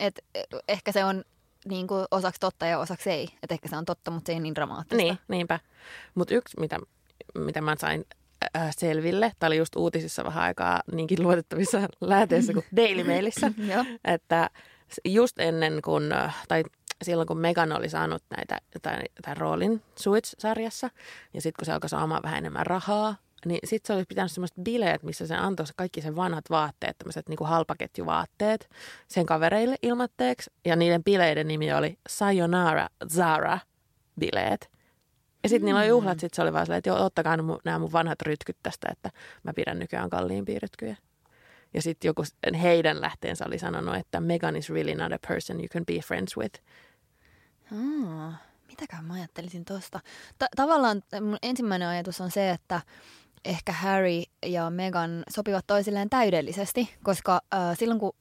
Et 0.00 0.20
eh, 0.34 0.44
ehkä 0.68 0.92
se 0.92 1.04
on 1.04 1.24
niin 1.64 1.86
kuin 1.86 2.04
osaksi 2.10 2.40
totta 2.40 2.66
ja 2.66 2.78
osaksi 2.78 3.10
ei. 3.10 3.28
Et 3.42 3.52
ehkä 3.52 3.68
se 3.68 3.76
on 3.76 3.84
totta, 3.84 4.10
mutta 4.10 4.26
se 4.26 4.32
ei 4.32 4.40
niin 4.40 4.54
dramaattista. 4.54 4.96
Niin, 4.96 5.18
niinpä. 5.28 5.60
Mutta 6.14 6.34
yksi, 6.34 6.60
mitä, 6.60 6.78
mitä 7.34 7.60
mä 7.60 7.74
sain 7.78 8.04
äh, 8.56 8.70
selville, 8.78 9.32
tämä 9.38 9.48
oli 9.48 9.56
just 9.56 9.76
uutisissa 9.76 10.24
vähän 10.24 10.42
aikaa 10.42 10.82
niinkin 10.92 11.22
luotettavissa 11.22 11.80
läheteissä 12.00 12.52
kuin 12.52 12.64
Daily 12.76 13.04
Mailissa, 13.04 13.52
että 14.04 14.50
just 15.04 15.38
ennen 15.38 15.82
kuin, 15.84 16.04
tai 16.48 16.62
silloin 17.02 17.28
kun 17.28 17.38
Megan 17.38 17.72
oli 17.72 17.88
saanut 17.88 18.22
näitä, 18.36 18.58
tai, 18.82 19.02
tämän 19.22 19.36
roolin 19.36 19.82
Suits-sarjassa, 19.96 20.90
ja 21.34 21.40
sitten 21.40 21.58
kun 21.58 21.66
se 21.66 21.72
alkoi 21.72 21.88
saamaan 21.88 22.22
vähän 22.22 22.38
enemmän 22.38 22.66
rahaa, 22.66 23.16
niin 23.46 23.60
sitten 23.64 23.86
se 23.86 23.92
olisi 23.92 24.06
pitänyt 24.08 24.32
semmoiset 24.32 24.56
bileet, 24.62 25.02
missä 25.02 25.26
se 25.26 25.34
antoi 25.34 25.66
kaikki 25.76 26.00
sen 26.00 26.16
vanhat 26.16 26.44
vaatteet, 26.50 26.98
tämmöiset 26.98 27.28
niin 27.28 27.38
halpaketjuvaatteet 27.44 28.70
sen 29.08 29.26
kavereille 29.26 29.76
ilmatteeksi. 29.82 30.50
Ja 30.64 30.76
niiden 30.76 31.04
bileiden 31.04 31.48
nimi 31.48 31.72
oli 31.72 31.98
Sayonara 32.08 32.88
Zara 33.12 33.58
bileet. 34.20 34.70
Ja 35.42 35.48
sitten 35.48 35.64
niillä 35.64 35.80
oli 35.80 35.88
juhlat, 35.88 36.20
sitten 36.20 36.36
se 36.36 36.42
oli 36.42 36.52
vaan 36.52 36.66
silleen, 36.66 36.78
että 36.78 36.90
joo, 36.90 37.04
ottakaa 37.04 37.36
nämä 37.36 37.78
mun- 37.78 37.92
vanhat 37.92 38.22
rytkyt 38.22 38.56
tästä, 38.62 38.88
että 38.92 39.10
mä 39.42 39.52
pidän 39.52 39.78
nykyään 39.78 40.10
kalliimpia 40.10 40.58
rytkyjä. 40.62 40.96
Ja 41.74 41.82
sitten 41.82 42.08
joku 42.08 42.22
heidän 42.62 43.00
lähteensä 43.00 43.44
oli 43.46 43.58
sanonut, 43.58 43.96
että 43.96 44.20
Megan 44.20 44.56
is 44.56 44.70
really 44.70 44.94
not 44.94 45.12
a 45.12 45.18
person 45.28 45.56
you 45.56 45.68
can 45.68 45.86
be 45.86 45.98
friends 46.06 46.36
with. 46.36 46.60
Aa, 47.72 48.34
mitäkään 48.68 49.04
mä 49.04 49.14
ajattelisin 49.14 49.64
tosta. 49.64 50.00
Ta- 50.38 50.48
tavallaan 50.56 51.02
mun 51.20 51.38
ensimmäinen 51.42 51.88
ajatus 51.88 52.20
on 52.20 52.30
se, 52.30 52.50
että 52.50 52.80
ehkä 53.44 53.72
Harry 53.72 54.22
ja 54.46 54.70
Meghan 54.70 55.24
sopivat 55.28 55.66
toisilleen 55.66 56.10
täydellisesti, 56.10 56.94
koska 57.02 57.40
äh, 57.54 57.78
silloin 57.78 58.00
kun 58.00 58.12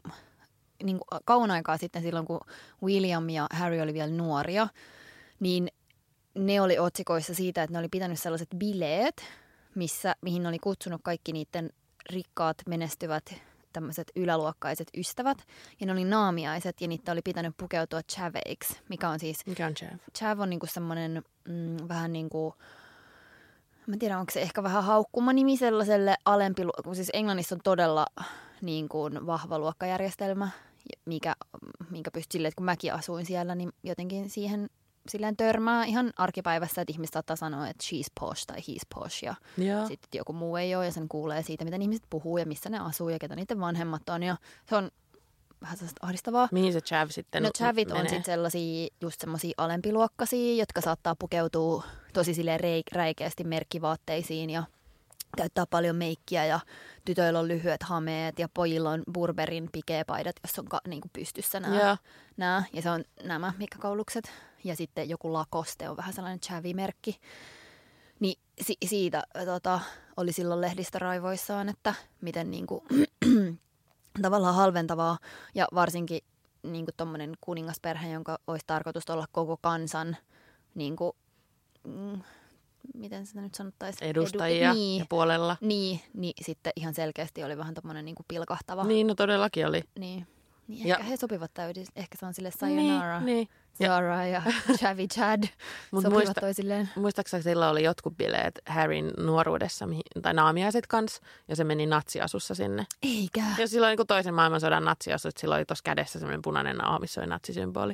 niin 0.84 1.00
kuin 1.00 1.22
kauan 1.26 1.52
aikaa 1.52 1.78
sitten, 1.78 2.02
silloin 2.02 2.26
kun 2.26 2.40
William 2.84 3.30
ja 3.30 3.48
Harry 3.54 3.82
oli 3.82 3.94
vielä 3.94 4.12
nuoria, 4.12 4.68
niin 5.40 5.68
ne 6.36 6.62
oli 6.62 6.80
otsikoissa 6.80 7.34
siitä, 7.34 7.64
että 7.64 7.74
ne 7.74 7.80
oli 7.80 7.90
pitänyt 7.90 8.20
sellaiset 8.20 8.50
bileet, 8.58 9.24
missä, 9.76 10.16
mihin 10.22 10.44
ne 10.44 10.50
oli 10.50 10.60
kutsunut 10.60 11.02
kaikki 11.04 11.32
niiden 11.32 11.70
rikkaat, 12.10 12.58
menestyvät, 12.68 13.36
tämmöiset 13.74 14.12
yläluokkaiset 14.16 14.88
ystävät. 14.98 15.38
Ja 15.80 15.86
ne 15.86 15.92
oli 15.92 16.06
naamiaiset 16.06 16.82
ja 16.82 16.88
niitä 16.88 17.12
oli 17.12 17.22
pitänyt 17.24 17.58
pukeutua 17.58 18.02
chaveiksi, 18.02 18.80
mikä 18.90 19.10
on 19.10 19.20
siis 19.20 19.46
Mikä 19.46 19.66
on 19.66 19.74
Jeff? 19.82 20.04
chav 20.18 20.40
on 20.40 20.50
niinku 20.50 20.66
semmoinen 20.66 21.24
mm, 21.48 21.78
vähän 21.88 22.14
niin 22.14 22.30
kuin, 22.30 22.54
mä 23.88 23.94
en 23.94 24.00
tiedä 24.00 24.20
onko 24.20 24.32
se 24.32 24.42
ehkä 24.42 24.64
vähän 24.64 24.84
haukkuma 24.84 25.34
nimi 25.34 25.58
sellaiselle 25.58 26.16
alempi, 26.26 26.62
kun 26.84 26.96
siis 26.96 27.10
Englannissa 27.14 27.56
on 27.56 27.62
todella 27.64 28.06
niin 28.62 28.90
kuin 28.90 29.26
vahva 29.26 29.60
luokkajärjestelmä, 29.60 30.50
mikä, 31.06 31.36
minkä 31.90 32.12
pystyy 32.12 32.38
silleen, 32.38 32.50
että 32.50 32.58
kun 32.58 32.66
mäkin 32.66 32.94
asuin 32.94 33.26
siellä, 33.26 33.56
niin 33.56 33.72
jotenkin 33.84 34.30
siihen 34.30 34.70
silleen 35.10 35.38
törmää 35.38 35.86
ihan 35.86 36.14
arkipäivässä, 36.18 36.82
että 36.82 36.92
ihmiset 36.94 37.14
saattaa 37.14 37.36
sanoa, 37.36 37.68
että 37.68 37.84
she's 37.84 38.08
posh 38.20 38.46
tai 38.46 38.58
he's 38.58 38.86
posh 38.96 39.24
ja 39.24 39.36
Joo. 39.58 39.88
sitten 39.88 40.18
joku 40.18 40.34
muu 40.34 40.56
ei 40.56 40.76
ole 40.76 40.86
ja 40.86 40.92
sen 40.92 41.08
kuulee 41.08 41.44
siitä, 41.44 41.66
miten 41.66 41.82
ihmiset 41.82 42.06
puhuu 42.10 42.38
ja 42.38 42.46
missä 42.46 42.70
ne 42.70 42.80
asuu 42.80 43.10
ja 43.10 43.20
ketä 43.20 43.36
niiden 43.36 43.60
vanhemmat 43.60 44.10
on 44.10 44.24
ja 44.24 44.38
se 44.70 44.76
on 44.76 44.92
vähän 45.64 45.78
sellaista 45.78 46.06
ahdistavaa. 46.08 46.48
Mihin 46.52 46.74
se 46.74 46.82
Chav 46.82 47.10
sitten 47.10 47.44
No 47.44 47.50
chavit 47.58 47.92
on 47.92 47.98
menee? 47.98 48.10
sitten 48.10 48.26
sellaisia 48.34 48.88
just 49.02 49.22
semmoisia 49.22 49.54
alempiluokkaisia, 49.58 50.56
jotka 50.56 50.82
saattaa 50.82 51.16
pukeutua 51.20 51.84
tosi 52.14 52.34
silleen 52.34 52.60
reik- 52.60 52.96
räikeästi 52.96 53.44
merkkivaatteisiin 53.44 54.50
ja 54.50 54.64
käyttää 55.38 55.66
paljon 55.70 55.96
meikkiä 55.96 56.46
ja 56.46 56.60
tytöillä 57.06 57.40
on 57.40 57.48
lyhyet 57.48 57.84
hameet 57.84 58.40
ja 58.40 58.50
pojilla 58.54 58.90
on 58.90 59.04
Burberin 59.14 59.70
pikeepaidat, 59.72 60.36
jos 60.44 60.60
on 60.60 60.66
ka- 60.66 60.82
niinku 60.88 61.08
pystyssä 61.14 61.60
nämä, 61.60 61.98
nämä. 62.38 62.64
Ja 62.74 62.82
se 62.82 62.90
on 62.90 63.04
nämä 63.24 63.54
mikkakoulukset. 63.58 64.32
Ja 64.64 64.76
sitten 64.76 65.10
joku 65.10 65.34
Lacoste 65.34 65.90
on 65.90 65.98
vähän 65.98 66.14
sellainen 66.14 66.40
chavi-merkki. 66.40 67.20
Niin 68.20 68.40
si- 68.62 68.78
siitä 68.86 69.24
tota, 69.46 69.80
oli 70.18 70.34
silloin 70.34 70.62
lehdistä 70.62 71.00
raivoissaan, 71.00 71.70
että 71.70 71.94
miten 72.22 72.52
niinku, 72.52 72.84
tavallaan 74.22 74.56
halventavaa 74.56 75.18
ja 75.56 75.68
varsinkin 75.76 76.22
niin 76.64 76.86
kuin 76.86 76.96
tommonen 76.98 77.34
kuningasperhe, 77.42 78.12
jonka 78.12 78.40
olisi 78.48 78.64
tarkoitus 78.68 79.10
olla 79.10 79.26
koko 79.32 79.58
kansan 79.58 80.18
niin 80.76 80.96
kuin, 80.96 81.12
mm, 81.88 82.22
miten 82.94 83.26
sitä 83.26 83.42
nyt 83.42 83.56
sanottaisiin? 83.56 84.10
Edustajia 84.10 84.70
Edu, 84.70 84.74
niin, 84.80 85.00
ja 85.00 85.06
puolella. 85.10 85.58
niin, 85.62 86.00
niin, 86.14 86.34
sitten 86.42 86.74
ihan 86.76 86.94
selkeästi 86.94 87.44
oli 87.44 87.58
vähän 87.58 87.74
tommonen 87.74 88.06
niin 88.06 88.16
kuin 88.16 88.26
pilkahtava. 88.28 88.84
Niin, 88.84 89.08
no 89.08 89.16
todellakin 89.16 89.68
oli. 89.68 89.84
Niin. 90.00 90.28
niin 90.68 90.88
Ja- 90.88 90.96
ehkä 90.96 91.08
he 91.10 91.18
sopivat 91.18 91.54
täydellisesti. 91.54 92.00
Ehkä 92.00 92.18
se 92.18 92.26
on 92.26 92.34
sille 92.34 92.52
sayonara, 92.52 93.20
Niin, 93.20 93.26
niin. 93.26 93.48
Ja- 93.80 93.88
Zara 93.88 94.26
ja 94.26 94.42
Chavi 94.78 95.08
Chad 95.08 95.44
Mut 95.92 96.04
sopivat 96.04 96.24
muista- 96.24 96.40
toisilleen. 96.42 96.90
Muistaakseni 96.96 97.44
sillä 97.44 97.70
oli 97.70 97.84
jotkut 97.84 98.18
bileet 98.18 98.60
Harryn 98.68 99.12
nuoruudessa, 99.18 99.88
mihin, 99.88 100.04
tai 100.22 100.34
naamiaiset 100.34 100.88
kanssa, 100.88 101.22
ja 101.48 101.56
se 101.56 101.64
meni 101.64 101.86
natsiasussa 101.86 102.56
sinne. 102.56 102.86
Eikä. 103.04 103.44
Ja 103.58 103.68
silloin 103.68 103.92
niin 103.92 103.98
kuin 103.98 104.08
toisen 104.08 104.34
maailmansodan 104.34 104.86
natsiasu, 104.86 105.28
että 105.28 105.42
sillä 105.42 105.56
oli 105.56 105.66
tuossa 105.66 105.84
kädessä 105.84 106.20
semmoinen 106.20 106.42
punainen 106.42 106.78
naama, 106.78 107.00
missä 107.00 107.22
oli 107.22 107.28
natsisymboli. 107.28 107.94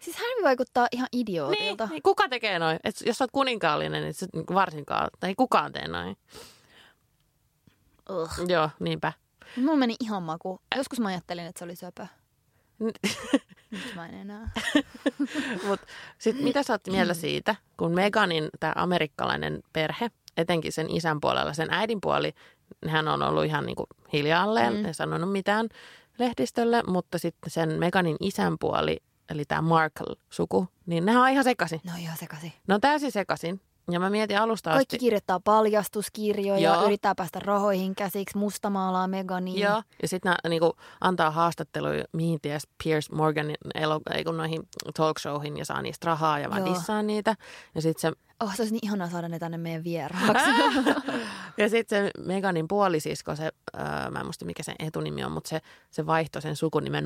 Siis 0.00 0.16
hän 0.16 0.26
vaikuttaa 0.44 0.86
ihan 0.92 1.08
Niin, 1.12 1.20
idiootilta. 1.22 1.86
niin, 1.86 2.02
kuka 2.02 2.28
tekee 2.28 2.58
noin? 2.58 2.78
Et 2.84 2.94
jos 3.06 3.20
oot 3.20 3.30
kuninkaallinen, 3.32 4.02
niin 4.02 4.14
sä 4.14 4.26
niin 4.32 4.44
varsinkaan, 4.54 5.08
tai 5.20 5.28
ei 5.30 5.34
kukaan 5.34 5.72
tee 5.72 5.88
noin. 5.88 6.16
Ugh. 8.10 8.30
Joo, 8.48 8.70
niinpä. 8.80 9.12
Mulla 9.56 9.76
meni 9.76 9.96
ihan 10.00 10.22
maku. 10.22 10.60
Joskus 10.76 11.00
mä 11.00 11.08
ajattelin, 11.08 11.46
että 11.46 11.58
se 11.58 11.64
oli 11.64 11.76
söpö. 11.76 12.06
N- 12.82 13.10
Nyt 13.70 13.94
mä 13.94 14.06
en 14.06 14.14
enää. 14.14 14.50
Mut 15.66 15.80
sit 16.18 16.40
mitä 16.40 16.62
sä 16.62 16.72
oot 16.72 16.86
mieltä 16.86 17.14
siitä, 17.14 17.54
kun 17.76 17.94
Meganin 17.94 18.48
tämä 18.60 18.72
amerikkalainen 18.76 19.62
perhe, 19.72 20.10
etenkin 20.36 20.72
sen 20.72 20.90
isän 20.90 21.20
puolella, 21.20 21.52
sen 21.52 21.68
äidin 21.70 22.00
puoli, 22.00 22.34
hän 22.88 23.08
on 23.08 23.22
ollut 23.22 23.44
ihan 23.44 23.66
niinku 23.66 23.86
hiljaalleen, 24.12 24.72
Mm. 24.72 24.78
mm. 24.78 24.84
ei 24.84 24.94
sanonut 24.94 25.32
mitään 25.32 25.68
lehdistölle, 26.18 26.82
mutta 26.86 27.18
sitten 27.18 27.50
sen 27.50 27.78
Meganin 27.78 28.16
isän 28.20 28.56
puoli, 28.60 28.96
eli 29.30 29.44
tämä 29.44 29.62
Markle-suku, 29.62 30.68
niin 30.86 31.06
nehän 31.06 31.22
on 31.22 31.28
ihan 31.28 31.44
sekaisin. 31.44 31.80
No 31.84 31.92
ihan 31.98 32.16
sekaisin. 32.16 32.52
Ne 32.66 32.74
on 32.74 32.80
täysin 32.80 33.12
sekaisin. 33.12 33.60
Ja 33.90 34.00
mä 34.00 34.10
mietin 34.10 34.38
alusta 34.38 34.70
Kaikki 34.70 34.96
asti. 34.96 34.98
kirjoittaa 35.04 35.40
paljastuskirjoja, 35.40 36.72
Joo. 36.72 36.84
yrittää 36.84 37.14
päästä 37.14 37.40
rahoihin 37.40 37.94
käsiksi, 37.94 38.38
mustamaalaa 38.38 39.08
Meganiin. 39.08 39.60
Joo, 39.60 39.82
ja 40.02 40.08
sitten 40.08 40.34
niinku, 40.48 40.76
antaa 41.00 41.30
haastatteluja, 41.30 42.04
mihin 42.12 42.40
ties 42.40 42.68
Piers 42.84 43.10
Morganin 43.10 43.56
elo, 43.74 44.00
ei 44.14 44.24
kun 44.24 44.36
noihin 44.36 44.62
talk 44.96 45.18
showhin 45.18 45.56
ja 45.56 45.64
saa 45.64 45.82
niistä 45.82 46.06
rahaa 46.06 46.38
ja 46.38 46.50
vaan 46.50 46.64
niitä. 47.06 47.36
Ja 47.74 47.82
sitten 47.82 48.00
se 48.00 48.16
Oh, 48.44 48.54
se 48.54 48.62
olisi 48.62 48.74
niin 48.74 48.84
ihanaa 48.84 49.10
saada 49.10 49.28
ne 49.28 49.38
tänne 49.38 49.58
meidän 49.58 49.84
vieraaksi. 49.84 50.50
Ja 51.58 51.68
sitten 51.68 52.04
se 52.04 52.10
Meganin 52.24 52.68
puolisisko, 52.68 53.36
se, 53.36 53.44
öö, 53.74 54.10
mä 54.10 54.18
en 54.18 54.26
muista 54.26 54.44
mikä 54.44 54.62
sen 54.62 54.74
etunimi 54.78 55.24
on, 55.24 55.32
mutta 55.32 55.48
se, 55.48 55.60
se 55.90 56.06
vaihtoi 56.06 56.42
sen 56.42 56.56
sukunimen 56.56 57.04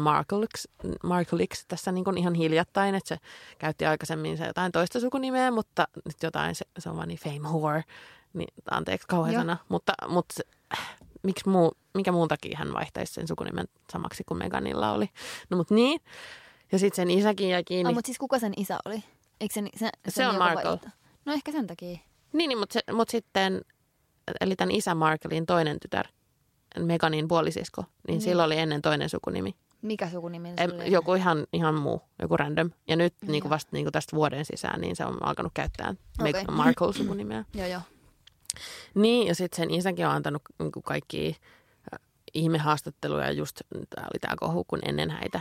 Markleiksi 1.03 1.64
tässä 1.68 1.92
niin 1.92 2.18
ihan 2.18 2.35
hiljattain, 2.35 2.94
että 2.94 3.09
se 3.09 3.18
käytti 3.59 3.87
aikaisemmin 3.87 4.38
se 4.38 4.46
jotain 4.46 4.72
toista 4.72 5.01
sukunimeä, 5.01 5.51
mutta 5.51 5.88
nyt 6.05 6.22
jotain, 6.22 6.55
se, 6.55 6.64
se 6.79 6.90
on 6.90 6.96
vaan 6.96 7.09
niin 7.09 7.18
fame 7.18 7.48
whore, 7.48 7.85
niin 8.33 8.48
anteeksi 8.70 9.09
kauhean 9.09 9.35
Joo. 9.35 9.40
sana, 9.40 9.57
mutta, 9.68 9.92
mutta 10.09 10.35
se, 10.37 10.44
miksi 11.22 11.48
muu, 11.48 11.72
mikä 11.94 12.12
muun 12.12 12.29
takia 12.29 12.59
hän 12.59 12.72
vaihtaisi 12.72 13.14
sen 13.14 13.29
sukunimen 13.29 13.68
samaksi 13.92 14.24
kuin 14.24 14.38
Meganilla 14.38 14.92
oli. 14.92 15.11
No 15.51 15.57
mutta 15.57 15.74
niin, 15.74 16.01
ja 16.72 16.79
sitten 16.79 16.96
sen 16.96 17.11
isäkin 17.11 17.48
jäi 17.48 17.64
kiinni. 17.64 17.88
oh, 17.88 17.94
mutta 17.94 18.07
siis 18.07 18.18
kuka 18.18 18.38
sen 18.38 18.53
isä 18.57 18.79
oli? 18.85 19.05
Eikö 19.40 19.55
sen, 19.55 19.68
se, 19.77 19.90
Se 20.09 20.27
on 20.27 20.38
Markle. 20.38 20.79
No 21.28 21.34
ehkä 21.34 21.52
sen 21.52 21.66
takia. 21.66 21.98
Niin, 22.32 22.48
niin 22.48 22.58
mutta, 22.58 22.72
se, 22.72 22.92
mutta 22.92 23.12
sitten, 23.12 23.60
eli 24.40 24.56
tämän 24.56 24.74
isä 24.74 24.94
Markelin 24.94 25.46
toinen 25.46 25.80
tytär, 25.80 26.06
Meganin 26.78 27.28
puolisisko, 27.28 27.82
niin, 27.82 27.92
Niin. 28.08 28.20
sillä 28.20 28.44
oli 28.44 28.58
ennen 28.58 28.82
toinen 28.82 29.08
sukunimi. 29.08 29.54
Mikä 29.82 30.10
sukunimi 30.10 30.48
oli? 30.48 30.92
joku 30.92 31.14
ihan, 31.14 31.46
ihan 31.52 31.74
muu, 31.74 32.02
joku 32.18 32.36
random. 32.36 32.70
Ja 32.88 32.96
nyt 32.96 33.14
Joo. 33.22 33.32
niin 33.32 33.42
kuin 33.42 33.50
vasta 33.50 33.68
niin 33.72 33.84
kuin 33.84 33.92
tästä 33.92 34.16
vuoden 34.16 34.44
sisään, 34.44 34.80
niin 34.80 34.96
se 34.96 35.04
on 35.04 35.26
alkanut 35.26 35.52
käyttää 35.54 35.94
okay. 36.20 36.44
Markle-sukunimeä. 36.50 37.44
Joo, 37.54 37.66
joo. 37.66 37.80
Niin, 38.94 39.26
ja 39.26 39.34
sitten 39.34 39.56
sen 39.56 39.70
isäkin 39.70 40.06
on 40.06 40.12
antanut 40.12 40.42
niin 40.58 40.72
kuin 40.72 40.82
kaikki 40.82 41.36
ihmehaastatteluja, 42.34 43.30
just 43.30 43.60
tämä 43.90 44.06
oli 44.06 44.18
tämä 44.20 44.34
kohu, 44.36 44.64
kun 44.64 44.78
ennen 44.82 45.10
häitä 45.10 45.40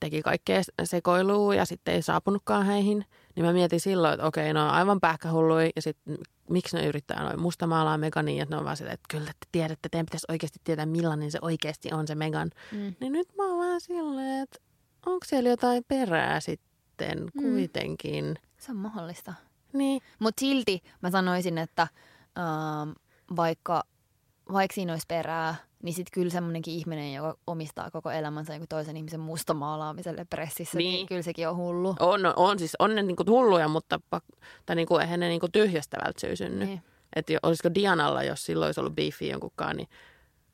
teki 0.00 0.22
kaikkea 0.22 0.60
sekoilua 0.84 1.54
ja 1.54 1.64
sitten 1.64 1.94
ei 1.94 2.02
saapunutkaan 2.02 2.66
heihin, 2.66 3.04
niin 3.38 3.46
mä 3.46 3.52
mietin 3.52 3.80
silloin, 3.80 4.14
että 4.14 4.26
okei, 4.26 4.52
no 4.52 4.64
on 4.64 4.70
aivan 4.70 5.00
pähkähullui 5.00 5.70
ja 5.76 5.82
sitten 5.82 6.18
miksi 6.50 6.76
ne 6.76 6.86
yrittää 6.86 7.22
noin 7.22 7.40
mustamaalaa 7.40 7.98
Megania, 7.98 8.42
että 8.42 8.54
ne 8.54 8.58
on 8.58 8.64
vaan 8.64 8.76
silleen, 8.76 8.94
että 8.94 9.06
kyllä 9.10 9.26
te 9.26 9.48
tiedätte, 9.52 9.88
teidän 9.88 10.06
pitäisi 10.06 10.26
oikeasti 10.28 10.58
tietää 10.64 10.86
millainen 10.86 11.30
se 11.30 11.38
oikeasti 11.42 11.92
on 11.92 12.06
se 12.06 12.14
Megan. 12.14 12.50
Mm. 12.72 12.94
Niin 13.00 13.12
nyt 13.12 13.28
mä 13.36 13.46
oon 13.48 13.58
vähän 13.58 13.80
silleen, 13.80 14.42
että 14.42 14.58
onko 15.06 15.26
siellä 15.26 15.48
jotain 15.48 15.84
perää 15.88 16.40
sitten 16.40 17.18
Mm. 17.34 17.42
kuitenkin. 17.42 18.38
Se 18.58 18.72
on 18.72 18.76
mahdollista. 18.78 19.34
Niin, 19.72 20.02
Mutta 20.18 20.40
silti 20.40 20.82
mä 21.02 21.10
sanoisin, 21.10 21.58
että 21.58 21.82
ähm, 22.38 22.90
vaikka, 23.36 23.82
vaikka 24.52 24.74
siinä 24.74 24.92
olisi 24.92 25.06
perää, 25.08 25.54
niin 25.82 25.94
sitten 25.94 26.10
kyllä 26.12 26.30
semmoinenkin 26.30 26.74
ihminen, 26.74 27.14
joka 27.14 27.36
omistaa 27.46 27.90
koko 27.90 28.10
elämänsä 28.10 28.52
jonkun 28.52 28.68
toisen 28.68 28.96
ihmisen 28.96 29.20
mustamaalaamiselle 29.20 30.24
pressissä, 30.30 30.78
niin, 30.78 30.84
Niin. 30.84 30.94
niin 30.94 31.06
kyllä 31.06 31.22
sekin 31.22 31.48
on 31.48 31.56
hullu. 31.56 31.94
on, 32.00 32.20
on 32.36 32.58
siis, 32.58 32.76
on 32.78 32.94
ne 32.94 33.02
niinku 33.02 33.24
hulluja, 33.28 33.68
mutta 33.68 34.00
tai 34.66 34.76
niinku, 34.76 34.96
eihän 34.98 35.20
ne 35.20 35.28
niinku 35.28 35.48
tyhjästä 35.52 35.96
välttämättä 36.04 36.36
synny. 36.36 36.64
Niin. 36.64 36.82
Että 37.16 37.32
olisiko 37.42 37.74
Dianalla, 37.74 38.22
jos 38.22 38.46
silloin 38.46 38.68
olisi 38.68 38.80
ollut 38.80 38.94
beefi 38.94 39.28
jonkunkaan, 39.28 39.76
niin, 39.76 39.88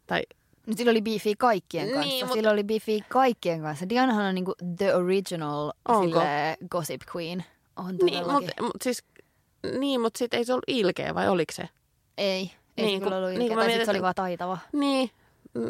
tai 0.06 0.22
No, 0.66 0.74
sillä 0.76 0.90
oli 0.90 1.02
kaikkien 1.38 1.84
Niin, 1.86 1.94
kanssa. 1.94 2.16
mutta- 2.20 2.34
Sillä 2.34 2.50
oli 2.50 2.64
beefi 2.64 3.04
kaikkien 3.08 3.60
kanssa. 3.62 3.88
Dianahan 3.88 4.26
on 4.26 4.34
niinku 4.34 4.54
the 4.78 4.94
original 4.94 5.72
Onko? 5.88 6.04
sille 6.04 6.56
gossip 6.70 7.00
queen. 7.16 7.44
On 7.76 7.96
niin, 8.02 8.32
mutta 8.32 8.62
mut 8.62 8.76
siis, 8.82 9.04
niin, 9.78 10.00
mutta 10.00 10.18
sitten 10.18 10.38
ei 10.38 10.44
se 10.44 10.52
ollut 10.52 10.64
ilkeä 10.66 11.14
vai 11.14 11.28
oliko 11.28 11.52
se? 11.52 11.68
Ei, 12.18 12.50
ei 12.76 12.84
Niin, 12.84 12.92
niin, 12.92 13.02
kun- 13.02 13.12
ollut 13.12 13.30
niin, 13.30 13.38
niin, 13.38 13.54
Tai 13.54 13.66
mietin, 13.66 13.86
se 13.86 13.90
oli 13.90 14.02
vaan 14.02 14.14
taitava. 14.14 14.58
Niin, 14.72 15.10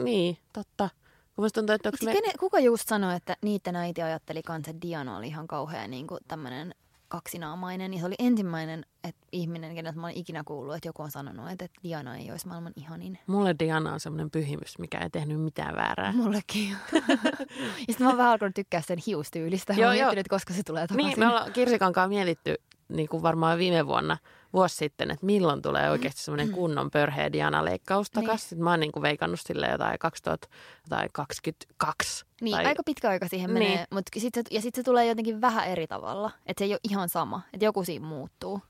niin, 0.02 0.38
totta. 0.52 0.88
Kun 1.34 1.44
musta 1.44 1.60
tuntuu, 1.60 1.74
että 1.74 1.90
me... 2.04 2.12
kene, 2.12 2.32
kuka 2.40 2.60
just 2.60 2.88
sanoi, 2.88 3.16
että 3.16 3.36
niiden 3.42 3.76
äiti 3.76 4.02
ajatteli 4.02 4.42
kanssa, 4.42 4.70
että 4.70 4.88
Diana 4.88 5.16
oli 5.16 5.26
ihan 5.26 5.46
kauhean 5.46 5.90
niin 5.90 6.06
tämmöinen 6.28 6.74
kaksinaamainen. 7.08 7.94
Ja 7.94 8.00
se 8.00 8.06
oli 8.06 8.14
ensimmäinen 8.18 8.84
että 9.04 9.26
ihminen, 9.32 9.74
keneltä 9.74 9.98
mä 10.00 10.06
olen 10.06 10.16
ikinä 10.16 10.42
kuullut, 10.44 10.74
että 10.74 10.88
joku 10.88 11.02
on 11.02 11.10
sanonut, 11.10 11.50
että, 11.50 11.64
että 11.64 11.80
Diana 11.84 12.16
ei 12.16 12.30
olisi 12.30 12.48
maailman 12.48 12.72
ihanin. 12.76 13.18
Mulle 13.26 13.54
Diana 13.58 13.92
on 13.92 14.00
semmoinen 14.00 14.30
pyhimys, 14.30 14.78
mikä 14.78 14.98
ei 14.98 15.10
tehnyt 15.10 15.40
mitään 15.40 15.76
väärää. 15.76 16.12
Mullekin. 16.12 16.70
ja 16.92 16.96
sitten 17.78 17.96
mä 17.98 18.08
oon 18.08 18.18
vähän 18.18 18.32
alkanut 18.32 18.54
tykkää 18.54 18.80
sen 18.80 18.98
hiustyylistä. 19.06 19.72
Joo, 19.72 19.88
mä 19.88 19.94
joo. 19.94 20.04
miettinyt, 20.04 20.28
koska 20.28 20.54
se 20.54 20.62
tulee 20.62 20.86
takaisin. 20.86 21.08
Niin, 21.08 21.18
me 21.18 21.28
ollaan 21.28 21.52
Kirsikankaan 21.52 22.08
mietitty 22.08 22.54
niin 22.88 23.08
kuin 23.08 23.22
varmaan 23.22 23.58
viime 23.58 23.86
vuonna, 23.86 24.16
vuosi 24.54 24.76
sitten, 24.76 25.10
että 25.10 25.26
milloin 25.26 25.62
tulee 25.62 25.90
oikeasti 25.90 26.22
semmoinen 26.22 26.50
kunnon 26.54 26.90
pörheä 26.90 27.32
Diana-leikkaus 27.32 28.06
Niin. 28.14 28.24
takaisin. 28.24 28.48
Sitten 28.48 28.64
mä 28.64 28.70
oon 28.70 28.80
niin 28.80 28.92
kuin 28.92 29.02
veikannut 29.02 29.40
sille 29.40 29.66
jotain 29.68 29.98
2022. 29.98 32.24
Niin, 32.40 32.56
tai, 32.56 32.66
aika 32.66 32.82
pitkä 32.86 33.08
aika 33.10 33.28
siihen 33.28 33.54
Niin. 33.54 33.68
menee, 33.70 33.84
mut 33.90 34.02
sit 34.16 34.34
se, 34.34 34.42
ja 34.50 34.60
sitten 34.60 34.82
se 34.82 34.84
tulee 34.84 35.06
jotenkin 35.06 35.40
vähän 35.40 35.68
eri 35.68 35.86
tavalla. 35.86 36.30
Että 36.46 36.60
se 36.60 36.64
ei 36.64 36.72
ole 36.72 36.80
ihan 36.90 37.08
sama, 37.08 37.40
että 37.52 37.64
joku 37.64 37.84
siinä 37.84 38.06
muuttuu. 38.06 38.60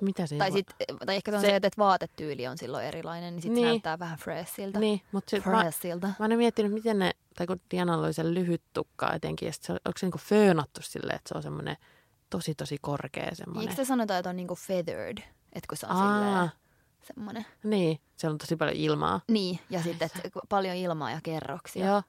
Mitä 0.00 0.26
siinä 0.26 0.44
Tai, 0.44 0.52
sit, 0.52 0.66
tai 1.06 1.16
ehkä 1.16 1.30
se 1.30 1.36
on 1.36 1.40
Se- 1.40 1.46
se, 1.46 1.56
että 1.56 1.68
vaatetyyli 1.78 2.46
on 2.46 2.58
silloin 2.58 2.84
erilainen, 2.86 3.34
niin 3.34 3.42
sitten 3.42 3.54
Niin. 3.54 3.68
näyttää 3.68 3.98
vähän 3.98 4.18
freshiltä. 4.18 4.78
Niin, 4.78 5.00
mutta 5.12 5.30
sitten 5.30 5.52
mä, 5.52 5.60
Freshiltä. 5.62 6.06
mä 6.06 6.14
oon 6.20 6.36
miettinyt, 6.36 6.72
miten 6.72 6.98
ne, 6.98 7.10
tai 7.36 7.46
kun 7.46 7.60
Dianalla 7.70 8.06
oli 8.06 8.12
se 8.12 8.34
lyhyt 8.34 8.62
tukka 8.72 9.12
etenkin, 9.12 9.46
ja 9.46 9.52
sit 9.52 9.62
se, 9.62 9.72
onko 9.72 9.92
se 9.98 10.06
niinku 10.06 10.18
föönattu 10.18 10.82
silleen, 10.82 11.16
että 11.16 11.28
se 11.28 11.34
on 11.36 11.42
semmoinen 11.42 11.76
tosi 12.30 12.54
tosi 12.54 12.78
korkea 12.80 13.34
semmoinen. 13.34 13.70
Eikö 13.70 13.82
se 13.82 13.84
sanota, 13.84 14.18
että 14.18 14.30
on 14.30 14.36
niinku 14.36 14.54
feathered? 14.54 15.18
Että 15.52 15.68
kun 15.68 15.78
se 15.78 15.86
on 15.86 15.92
Aa. 15.96 16.18
silleen 16.18 16.50
semmoinen. 17.02 17.46
Niin, 17.64 18.00
siellä 18.16 18.32
on 18.34 18.38
tosi 18.38 18.56
paljon 18.56 18.76
ilmaa. 18.76 19.20
Niin, 19.28 19.58
ja 19.70 19.82
sitten 19.82 20.10
paljon 20.48 20.76
ilmaa 20.76 21.10
ja 21.10 21.20
kerroksia. 21.22 21.86
Joo. 21.86 22.02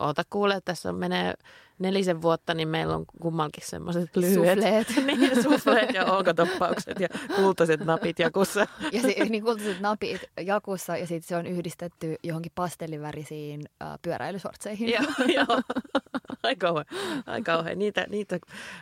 Oota 0.00 0.22
kuule, 0.30 0.60
tässä 0.64 0.88
on 0.88 0.94
menee 0.94 1.34
nelisen 1.78 2.22
vuotta, 2.22 2.54
niin 2.54 2.68
meillä 2.68 2.94
on 2.96 3.04
kummalkin 3.22 3.66
semmoiset 3.66 4.16
lyhyet. 4.16 4.58
Sufleet. 4.58 4.88
niin, 5.06 5.42
sufleet 5.42 5.94
ja 5.94 6.04
olkatoppaukset 6.04 7.00
ja 7.00 7.08
kultaiset 7.36 7.84
napit 7.84 8.18
jakussa. 8.18 8.66
Ja 8.92 9.02
se, 9.02 9.08
niin 9.28 9.44
kultaiset 9.44 9.80
napit 9.80 10.20
jakussa 10.40 10.96
ja 10.96 11.06
sitten 11.06 11.28
se 11.28 11.36
on 11.36 11.46
yhdistetty 11.46 12.16
johonkin 12.22 12.52
pastellivärisiin 12.54 13.60
äh, 13.82 13.88
pyöräilysortseihin. 14.02 14.88
joo, 14.88 15.02
joo. 15.36 15.62
Ai 16.42 16.56
kauhean, 16.56 16.86
ai 17.26 17.42
kauhean. 17.42 17.78
Niitä, 17.78 18.06
niitä 18.08 18.38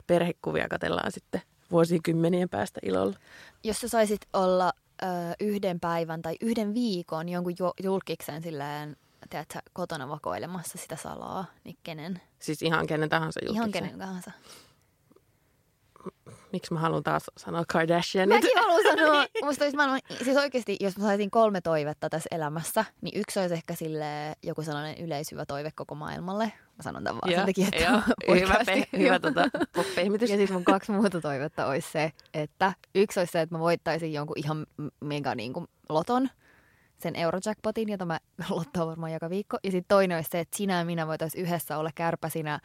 perhekuvia 0.06 0.68
katellaan 0.68 1.12
sitten 1.12 1.42
vuosikymmenien 1.70 2.48
päästä 2.48 2.80
ilolla. 2.82 3.16
Jos 3.64 3.80
sä 3.80 3.88
saisit 3.88 4.20
olla 4.32 4.72
ö, 5.02 5.06
yhden 5.40 5.80
päivän 5.80 6.22
tai 6.22 6.36
yhden 6.40 6.74
viikon 6.74 7.28
jonkun 7.28 7.54
ju- 7.58 7.74
julkiksen 7.82 8.42
silleen, 8.42 8.96
tiedätkö, 9.30 9.58
kotona 9.72 10.08
vakoilemassa 10.08 10.78
sitä 10.78 10.96
salaa, 10.96 11.44
niin 11.64 11.76
kenen? 11.82 12.20
Siis 12.38 12.62
ihan 12.62 12.86
kenen 12.86 13.08
tahansa 13.08 13.40
Ihan 13.42 13.56
julkiksen. 13.56 13.82
kenen 13.82 13.98
tahansa. 13.98 14.30
Miksi 16.52 16.74
mä 16.74 16.80
haluan 16.80 17.02
taas 17.02 17.22
sanoa 17.36 17.64
Kardashianit? 17.72 18.34
Mäkin 18.34 18.58
haluan 18.58 18.82
sanoa, 18.96 19.26
musta 19.42 19.64
olisi 19.64 19.76
maailman, 19.76 20.00
siis 20.24 20.36
oikeasti, 20.36 20.76
jos 20.80 20.98
mä 20.98 21.04
saisin 21.04 21.30
kolme 21.30 21.60
toivetta 21.60 22.08
tässä 22.08 22.28
elämässä, 22.30 22.84
niin 23.00 23.20
yksi 23.20 23.40
olisi 23.40 23.54
ehkä 23.54 23.74
sille 23.74 24.04
joku 24.42 24.62
sellainen 24.62 25.04
yleishyvä 25.04 25.46
toive 25.46 25.70
koko 25.74 25.94
maailmalle. 25.94 26.44
Mä 26.76 26.82
sanon 26.82 27.04
tämän 27.04 27.20
vaan 27.22 27.32
Joo, 27.32 27.38
sen 27.38 27.46
takia, 27.46 27.68
että 27.72 27.82
joo. 27.84 28.36
hyvä, 28.40 28.54
pe- 28.66 28.98
hyvä 28.98 29.18
tota, 29.18 29.44
pehmitys. 29.94 30.30
Ja 30.30 30.36
sitten 30.36 30.54
mun 30.54 30.64
kaksi 30.64 30.92
muuta 30.92 31.20
toivetta 31.20 31.66
olisi 31.66 31.90
se, 31.92 32.12
että 32.34 32.72
yksi 32.94 33.20
olisi 33.20 33.32
se, 33.32 33.40
että 33.40 33.54
mä 33.54 33.58
voittaisin 33.58 34.12
jonkun 34.12 34.38
ihan 34.38 34.66
mega 35.00 35.34
niin 35.34 35.52
kuin 35.52 35.66
loton, 35.88 36.30
sen 36.98 37.16
Eurojackpotin, 37.16 37.88
jota 37.88 38.04
mä 38.06 38.18
lottoon 38.50 38.88
varmaan 38.88 39.12
joka 39.12 39.30
viikko. 39.30 39.58
Ja 39.64 39.70
sitten 39.70 39.88
toinen 39.96 40.16
olisi 40.16 40.30
se, 40.32 40.40
että 40.40 40.56
sinä 40.56 40.78
ja 40.78 40.84
minä 40.84 41.06
voitaisiin 41.06 41.44
yhdessä 41.44 41.78
olla 41.78 41.90
kärpäsinä 41.94 42.60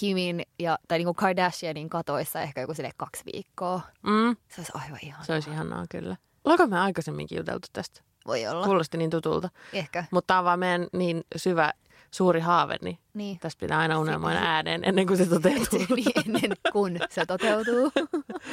Kimin 0.00 0.42
ja, 0.58 0.78
tai 0.88 0.98
niin 0.98 1.06
kuin 1.06 1.16
Kardashianin 1.16 1.88
katoissa 1.88 2.40
ehkä 2.40 2.60
joku 2.60 2.74
sille 2.74 2.90
kaksi 2.96 3.22
viikkoa. 3.32 3.80
Mm, 4.02 4.36
Se 4.48 4.60
olisi 4.60 4.72
aivan 4.74 4.98
ihan. 5.02 5.24
se 5.24 5.32
olisi 5.32 5.50
ihanaa 5.50 5.84
kyllä. 5.90 6.16
Ollaanko 6.44 6.66
me 6.66 6.80
aikaisemminkin 6.80 7.38
juteltu 7.38 7.68
tästä? 7.72 8.00
Voi 8.26 8.46
olla. 8.46 8.64
Kuulosti 8.66 8.98
niin 8.98 9.10
tutulta. 9.10 9.48
Ehkä. 9.72 10.04
Mutta 10.10 10.26
tämä 10.26 10.38
on 10.38 10.44
vaan 10.44 10.58
meidän 10.58 10.86
niin 10.92 11.24
syvä, 11.36 11.72
suuri 12.10 12.40
haave, 12.40 12.76
niin 12.82 12.98
Niin. 13.14 13.38
tästä 13.38 13.60
pitää 13.60 13.78
aina 13.78 13.98
unelmoida 13.98 14.38
ääneen 14.38 14.80
ennen 14.84 15.06
kuin 15.06 15.16
se 15.16 15.26
toteutuu. 15.26 15.78
niin 15.96 16.12
ennen 16.26 16.56
kuin 16.72 17.00
se 17.10 17.26
toteutuu. 17.26 17.92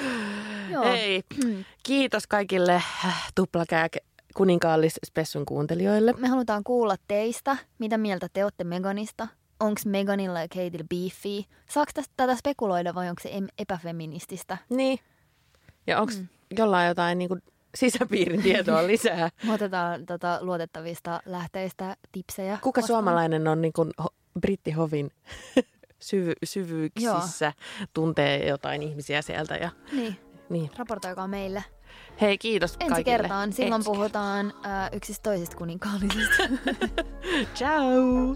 Joo. 0.72 0.84
Hei, 0.84 1.24
kiitos 1.84 2.28
kaikille 2.28 2.76
äh, 3.06 3.32
tuplakääk 4.36 4.48
kuninkaallis 4.48 5.00
spessun 5.06 5.46
kuuntelijoille. 5.46 6.14
Me 6.18 6.28
halutaan 6.28 6.64
kuulla 6.64 6.96
teistä, 7.08 7.58
mitä 7.80 7.98
mieltä 7.98 8.28
te 8.34 8.44
olette 8.44 8.64
Meganista. 8.64 9.28
Onko 9.60 9.82
Meganilla 9.86 10.42
ja 10.42 10.48
Kateilla 10.48 10.86
beefy? 10.90 11.50
Saako 11.70 11.92
tästä 11.94 12.14
tätä 12.18 12.36
spekuloida 12.36 12.96
vai 12.96 13.10
onko 13.10 13.22
se 13.22 13.30
em- 13.30 13.54
epäfeminististä? 13.58 14.58
Niin. 14.70 15.00
Ja 15.88 16.02
onko 16.02 16.14
mm. 16.18 16.28
jollain 16.58 16.88
jotain 16.88 17.18
niin 17.18 17.28
kuin, 17.28 17.42
sisäpiirin 17.76 18.42
tietoa 18.44 18.88
lisää? 18.94 19.30
Me 19.46 19.54
otetaan 19.54 20.06
tota, 20.06 20.40
luotettavista 20.42 21.22
lähteistä 21.26 21.96
tipsejä. 22.12 22.58
Kuka 22.62 22.82
vastaan. 22.82 22.98
suomalainen 22.98 23.48
on 23.48 23.62
niin 23.62 23.74
kuin, 23.74 23.92
ho, 24.04 24.10
brittihovin 24.40 25.12
syvy, 26.10 26.34
syvyyksissä, 26.44 27.54
tuntee 27.94 28.48
jotain 28.48 28.84
ihmisiä 28.84 29.22
sieltä? 29.22 29.56
Ja, 29.56 29.70
Niin, 29.92 30.16
niin. 30.50 30.72
raportoikaa 30.78 31.28
meille. 31.28 31.64
Hei, 32.22 32.38
kiitos 32.38 32.72
Ensi 32.80 32.88
kaikille. 32.90 33.18
kertaan. 33.18 33.54
Silloin 33.54 33.80
Ensi 33.80 33.92
puhutaan 33.92 34.54
äh, 34.66 34.90
yksistä 34.94 35.24
toisista 35.24 35.58
kuninkaallisista. 35.58 36.44
Ciao! 37.58 38.36